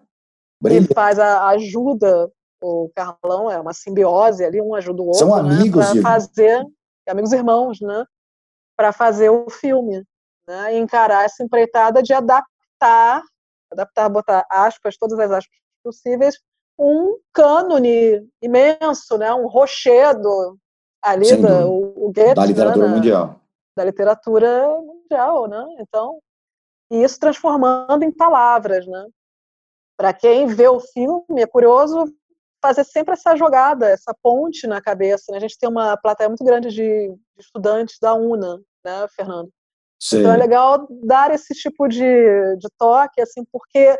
[0.65, 2.31] Ele faz a ajuda,
[2.61, 5.19] o Carlão é uma simbiose ali, um ajuda o outro.
[5.19, 5.55] São né?
[5.55, 6.01] amigos, né?
[6.01, 6.63] fazer
[7.07, 8.05] amigos irmãos, né?
[8.77, 10.03] Para fazer o filme,
[10.47, 10.75] né?
[10.75, 13.21] E encarar essa empreitada de adaptar,
[13.71, 16.37] adaptar, botar aspas, todas as aspas possíveis,
[16.77, 19.33] um cânone imenso, né?
[19.33, 20.57] um rochedo
[21.01, 22.95] ali da, o, o Goethe, da literatura né?
[22.95, 23.41] mundial.
[23.75, 25.65] Da literatura mundial, né?
[25.79, 26.19] Então,
[26.91, 29.05] e isso transformando em palavras, né?
[29.97, 32.05] Para quem vê o filme, é curioso
[32.61, 35.31] fazer sempre essa jogada, essa ponte na cabeça.
[35.31, 35.37] Né?
[35.37, 39.49] A gente tem uma plateia muito grande de, estudantes da UNA, né, Fernando?
[39.99, 40.19] Sim.
[40.19, 43.97] Então é legal dar esse tipo de, de toque, assim, porque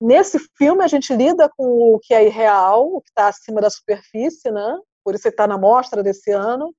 [0.00, 3.70] nesse filme a gente lida com o que é irreal, o que está acima da
[3.70, 4.78] superfície, né?
[5.04, 6.72] Por isso ele está na mostra desse ano.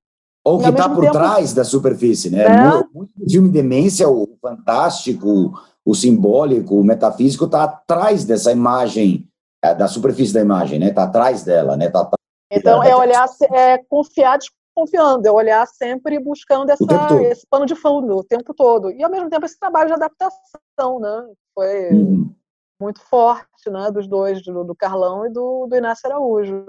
[0.43, 1.13] Ou que está por tempo...
[1.13, 2.43] trás da superfície, né?
[2.43, 2.83] É.
[2.93, 5.53] Muito, filme Demência, o fantástico,
[5.85, 9.27] o simbólico, o metafísico está atrás dessa imagem,
[9.63, 10.89] é, da superfície da imagem, né?
[10.89, 11.89] Está atrás dela, né?
[11.89, 12.09] Tá,
[12.51, 16.83] então é olhar, é confiar desconfiando, é olhar sempre buscando essa,
[17.23, 20.99] esse pano de fundo o tempo todo e ao mesmo tempo esse trabalho de adaptação,
[20.99, 21.27] né?
[21.53, 22.33] Foi uhum.
[22.79, 23.91] Muito forte, né?
[23.91, 26.65] Dos dois, do, do Carlão e do, do Inácio Araújo,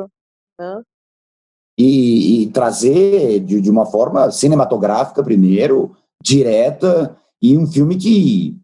[0.59, 0.83] né?
[1.81, 8.55] e, e trazer de, de, uma forma cinematográfica primeiro, direta, e um filme que,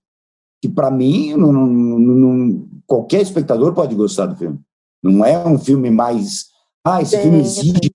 [0.61, 4.61] que para mim, não, não, não, qualquer espectador pode gostar do filme.
[5.03, 6.47] Não é um filme mais.
[6.84, 7.22] Ah, esse Sim.
[7.22, 7.90] filme exige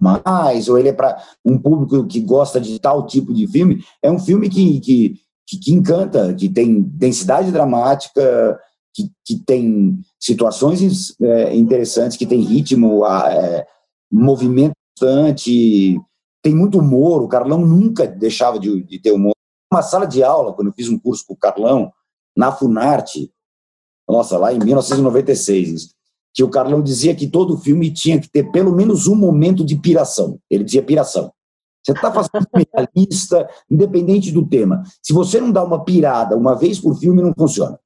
[0.00, 3.84] mais, ou ele é para um público que gosta de tal tipo de filme.
[4.00, 8.58] É um filme que, que, que, que encanta, que tem densidade dramática,
[8.94, 13.04] que, que tem situações é, interessantes, que tem ritmo.
[13.06, 13.66] É,
[14.10, 14.74] movimento
[16.42, 17.22] tem muito humor.
[17.22, 19.32] O Carlão nunca deixava de, de, ter humor.
[19.72, 21.90] Uma sala de aula, quando eu fiz um curso com o Carlão,
[22.36, 23.32] na Funarte,
[24.08, 25.94] nossa, lá em 1996,
[26.34, 29.76] que o Carlão dizia que todo filme tinha que ter pelo menos um momento de
[29.76, 30.38] piração.
[30.50, 31.32] Ele dizia piração.
[31.84, 34.82] Você está fazendo uma lista, independente do tema.
[35.02, 37.78] Se você não dá uma pirada uma vez por filme, não funciona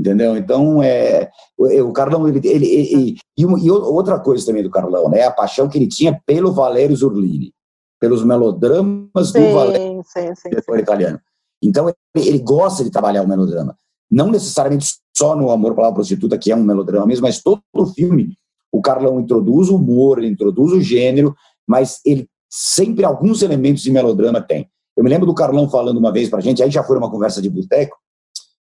[0.00, 0.36] entendeu?
[0.36, 5.24] Então, é, o, Carlão, ele, ele, ele e, e, outra coisa também do Carlão, né,
[5.24, 7.52] a paixão que ele tinha pelo Valério Zurlini,
[8.00, 11.20] pelos melodramas sim, do Valério, sim, sim, diretor italiano.
[11.62, 13.76] Então, ele, ele, gosta de trabalhar o melodrama.
[14.10, 17.86] Não necessariamente só no Amor pela Prostituta, que é um melodrama mesmo, mas todo o
[17.86, 18.36] filme,
[18.72, 21.34] o Carlão introduz o humor, ele introduz o gênero,
[21.68, 24.68] mas ele sempre alguns elementos de melodrama tem.
[24.96, 27.40] Eu me lembro do Carlão falando uma vez pra gente, aí já foi uma conversa
[27.40, 27.96] de boteco,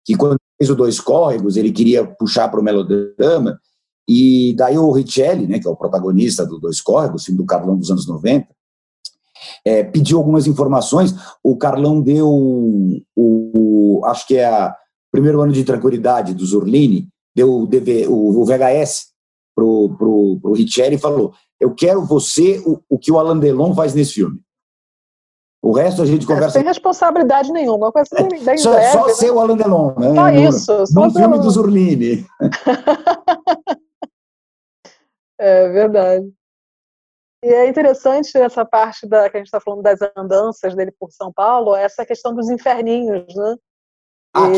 [0.05, 3.59] que quando fez o Dois Córregos, ele queria puxar para o melodrama,
[4.09, 7.76] e daí o Richelli, né, que é o protagonista do Dois Córregos, filme do Carlão
[7.76, 8.48] dos anos 90,
[9.64, 14.72] é, pediu algumas informações, o Carlão deu o, o acho que é o
[15.12, 19.09] primeiro ano de tranquilidade do Zurlini, deu o, DV, o, o VHS
[19.54, 23.74] pro, pro, pro Richelli e falou, eu quero você o, o que o Alain Delon
[23.74, 24.40] faz nesse filme.
[25.61, 26.50] O resto a gente conversa.
[26.50, 28.04] sem responsabilidade nenhuma, é,
[28.56, 29.14] só, leve, só né?
[29.14, 30.14] ser o Alain Delon, né?
[30.14, 30.86] Só isso.
[30.86, 32.24] Só no filme do Zurlini.
[35.38, 36.32] é verdade.
[37.44, 41.11] E é interessante essa parte da que a gente está falando das andanças dele por
[41.11, 43.56] São Paulo, essa questão dos inferninhos, né?
[44.34, 44.48] Ah,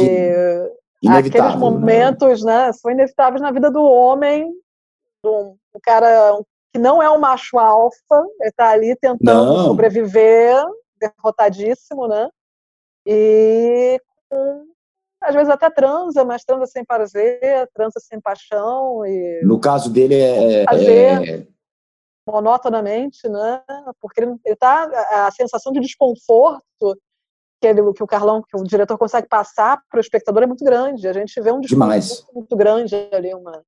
[1.03, 1.57] e, aqueles né?
[1.57, 2.67] momentos, né?
[2.67, 2.73] né?
[2.73, 4.51] São inevitáveis na vida do homem,
[5.23, 6.39] do um cara
[6.73, 9.65] que não é um macho alfa, ele está ali tentando não.
[9.65, 10.63] sobreviver
[11.01, 12.29] derrotadíssimo, né?
[13.07, 14.01] E
[15.23, 19.05] às vezes até transa, mas transa sem prazer, transa sem paixão.
[19.07, 21.47] E no caso dele é, fazer é...
[22.27, 23.63] monotonamente, né?
[24.01, 24.85] Porque ele está
[25.27, 26.63] a sensação de desconforto
[27.61, 30.65] que, ele, que o Carlão, que o diretor consegue passar para o espectador é muito
[30.65, 31.07] grande.
[31.07, 32.27] A gente vê um desconforto Demais.
[32.33, 33.63] muito grande ali, uma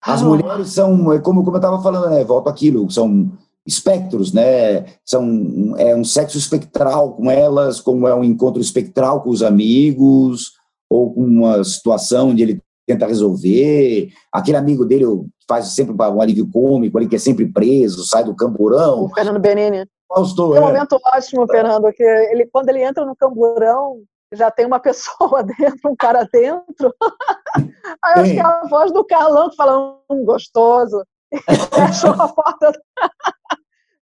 [0.00, 2.22] as mulheres são, é como, como eu estava falando, né?
[2.24, 3.32] Volto aquilo, são
[3.68, 4.86] espectros, né?
[5.04, 10.52] São é um sexo espectral com elas, como é um encontro espectral com os amigos,
[10.88, 14.08] ou com uma situação onde ele tenta resolver.
[14.32, 15.04] Aquele amigo dele
[15.46, 19.04] faz sempre um alívio cômico, ele que é sempre preso, sai do camburão.
[19.04, 19.86] O Fernando Benini.
[20.10, 20.66] Gostou, tem um é.
[20.68, 24.00] momento ótimo, Fernando, que ele, quando ele entra no camburão,
[24.32, 26.94] já tem uma pessoa dentro, um cara dentro.
[28.02, 31.04] Aí eu acho que é a voz do Carlão falando um gostoso.
[31.44, 32.72] Fechou a porta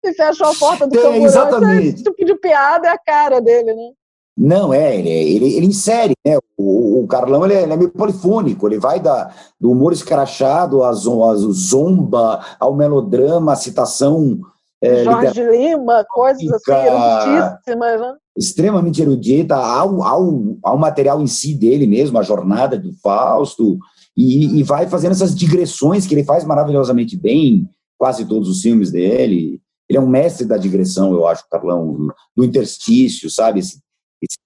[0.04, 1.24] e fechou a porta do Tem, camburão.
[1.24, 1.88] Exatamente.
[1.88, 3.90] Esse tipo de piada é a cara dele, né?
[4.38, 6.36] Não, é, ele, ele, ele insere, né?
[6.58, 10.84] O, o Carlão ele é, ele é, meio polifônico, ele vai da, do humor escrachado,
[10.84, 14.38] a, zomba, ao melodrama, a citação.
[14.82, 18.14] É, Jorge Lima, coisas assim, eruditíssimas, né?
[18.36, 23.78] Extremamente erudita, ao, ao, ao material em si dele mesmo, a jornada do Fausto,
[24.16, 28.90] e, e vai fazendo essas digressões que ele faz maravilhosamente bem, quase todos os filmes
[28.90, 29.60] dele.
[29.88, 33.60] Ele é um mestre da digressão, eu acho, Carlão, do, interstício, sabe?
[33.60, 33.80] Esse,
[34.22, 34.36] esse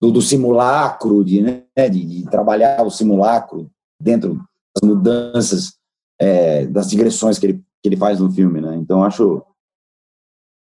[0.00, 1.64] do, do, simulacro, de, né?
[1.90, 3.70] de, de, trabalhar o simulacro
[4.00, 4.40] dentro
[4.74, 5.72] das mudanças,
[6.20, 8.76] é, das digressões que ele, que ele faz no filme, né?
[8.76, 9.42] Então, acho.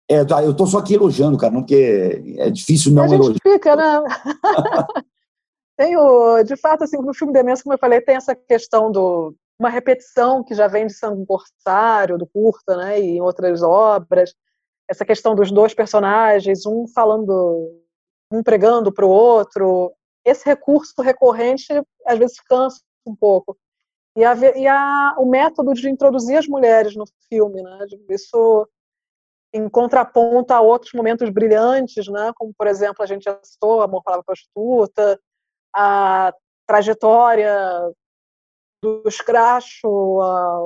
[0.10, 3.20] É, eu tô só aqui elogiando, cara, porque é difícil não elogiar.
[3.20, 4.04] A gente fica, né?
[5.78, 9.36] tem o, de fato, assim, no filme Demência, como eu falei, tem essa questão do
[9.60, 14.34] uma repetição que já vem de Sangue Corsário, do Curta, né, e em outras obras,
[14.88, 17.82] essa questão dos dois personagens, um falando,
[18.32, 19.92] um pregando para o outro,
[20.24, 21.68] esse recurso recorrente
[22.06, 23.58] às vezes cansa um pouco.
[24.16, 27.86] E, a, e a, o método de introduzir as mulheres no filme, né?
[28.10, 28.68] Isso
[29.54, 32.32] em contraponto a outros momentos brilhantes, né?
[32.36, 35.20] Como por exemplo a gente já citou, Amor Palavra Prostituta,
[35.78, 36.34] a
[36.66, 37.56] trajetória
[38.82, 40.60] do escracho, a,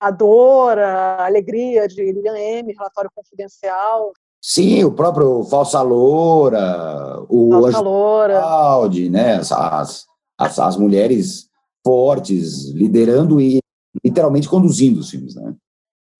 [0.00, 4.12] a dor, a alegria de Lilian M, Relatório Confidencial.
[4.40, 7.48] Sim, o próprio Falsa Loura, o
[7.82, 8.40] Loura.
[8.40, 9.36] Aldi, né?
[9.36, 10.06] As,
[10.38, 11.48] as, as mulheres
[11.84, 13.58] fortes, liderando e
[14.04, 15.54] literalmente conduzindo os filmes, né?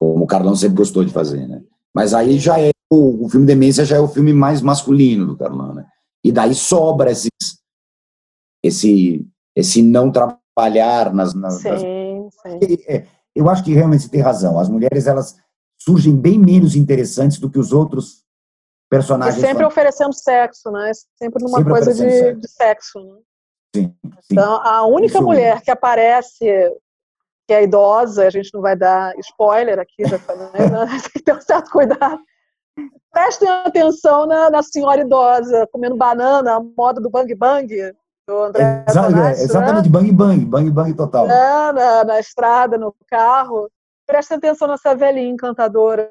[0.00, 1.62] Como o Carlão sempre gostou de fazer, né?
[1.94, 5.36] Mas aí já é o, o filme Demência já é o filme mais masculino do
[5.36, 5.84] Carlão, né?
[6.24, 7.28] E daí sobra esses,
[8.64, 11.80] esse esse não trabalhar nas, nas, sim, nas...
[11.80, 12.76] sim.
[12.88, 14.58] É, eu acho que realmente você tem razão.
[14.58, 15.36] As mulheres elas
[15.78, 18.24] surgem bem menos interessantes do que os outros
[18.90, 19.36] personagens.
[19.36, 20.90] E sempre oferecendo sexo, né?
[21.16, 22.40] Sempre numa sempre coisa de sexo.
[22.40, 22.98] de sexo.
[23.00, 23.20] Né?
[23.76, 25.64] Sim, sim, Então, a única Isso mulher mesmo.
[25.64, 26.72] que aparece
[27.46, 30.86] que é idosa, a gente não vai dar spoiler aqui, já falei, né?
[31.02, 32.18] tem que ter um certo cuidado.
[33.12, 37.94] Prestem atenção na, na senhora idosa comendo banana, a moda do bang bang,
[38.26, 39.90] do André Exa Bonatti, é, Exatamente, né?
[39.90, 41.28] bang bang, bang bang total.
[41.30, 43.70] É, na, na estrada, no carro.
[44.06, 46.08] Prestem atenção nessa velhinha encantadora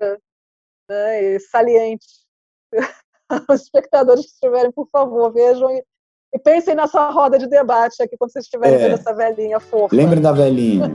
[0.89, 2.05] né, e saliente.
[3.49, 5.83] Os espectadores que estiverem, por favor, vejam e,
[6.33, 8.77] e, pensem nessa roda de debate aqui quando vocês estiverem é.
[8.79, 9.95] vendo essa velhinha fofa.
[9.95, 10.91] Lembrem da velhinha.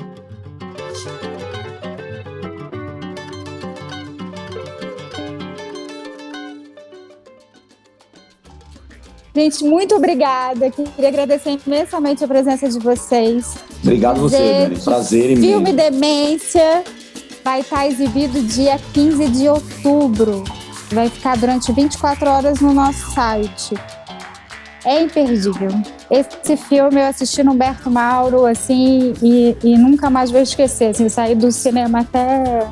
[9.38, 10.68] Gente, muito obrigada.
[10.68, 13.54] Queria agradecer imensamente a presença de vocês.
[13.84, 14.80] Obrigado você, Dani.
[14.80, 15.42] Prazer imenso.
[15.42, 16.82] Filme Demência
[17.44, 20.42] vai estar exibido dia 15 de outubro.
[20.90, 23.76] Vai ficar durante 24 horas no nosso site.
[24.84, 25.70] É imperdível.
[26.10, 30.90] Esse filme eu assisti no Humberto Mauro, assim, e, e nunca mais vou esquecer.
[30.90, 32.66] Assim, saí do cinema até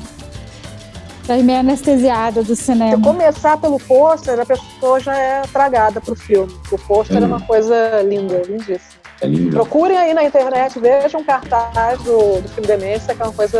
[1.27, 2.95] Saí meio anestesiada do cinema.
[2.95, 6.55] Se começar pelo pôster, a pessoa já é tragada pro filme.
[6.71, 8.79] O pôster é, é uma coisa linda, lindíssima.
[9.19, 9.49] É lindo.
[9.49, 13.59] Procurem aí na internet, vejam um cartaz do, do filme Demência, que é uma coisa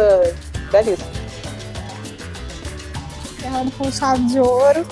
[0.71, 1.09] belíssima.
[3.37, 4.87] Encerrando com chave de ouro.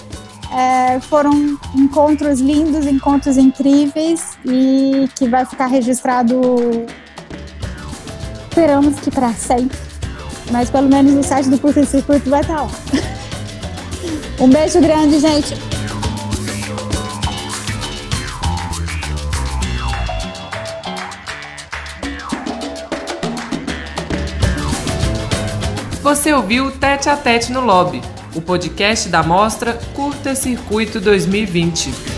[0.53, 6.86] É, foram encontros lindos, encontros incríveis e que vai ficar registrado,
[8.49, 9.84] esperamos que para sempre
[10.51, 12.69] mas pelo menos no site do Curta Circuito vai estar lá.
[14.37, 15.55] Um beijo grande, gente.
[26.03, 28.01] Você ouviu Tete a Tete no Lobby,
[28.35, 32.14] o podcast da mostra Curta Circuito 2020.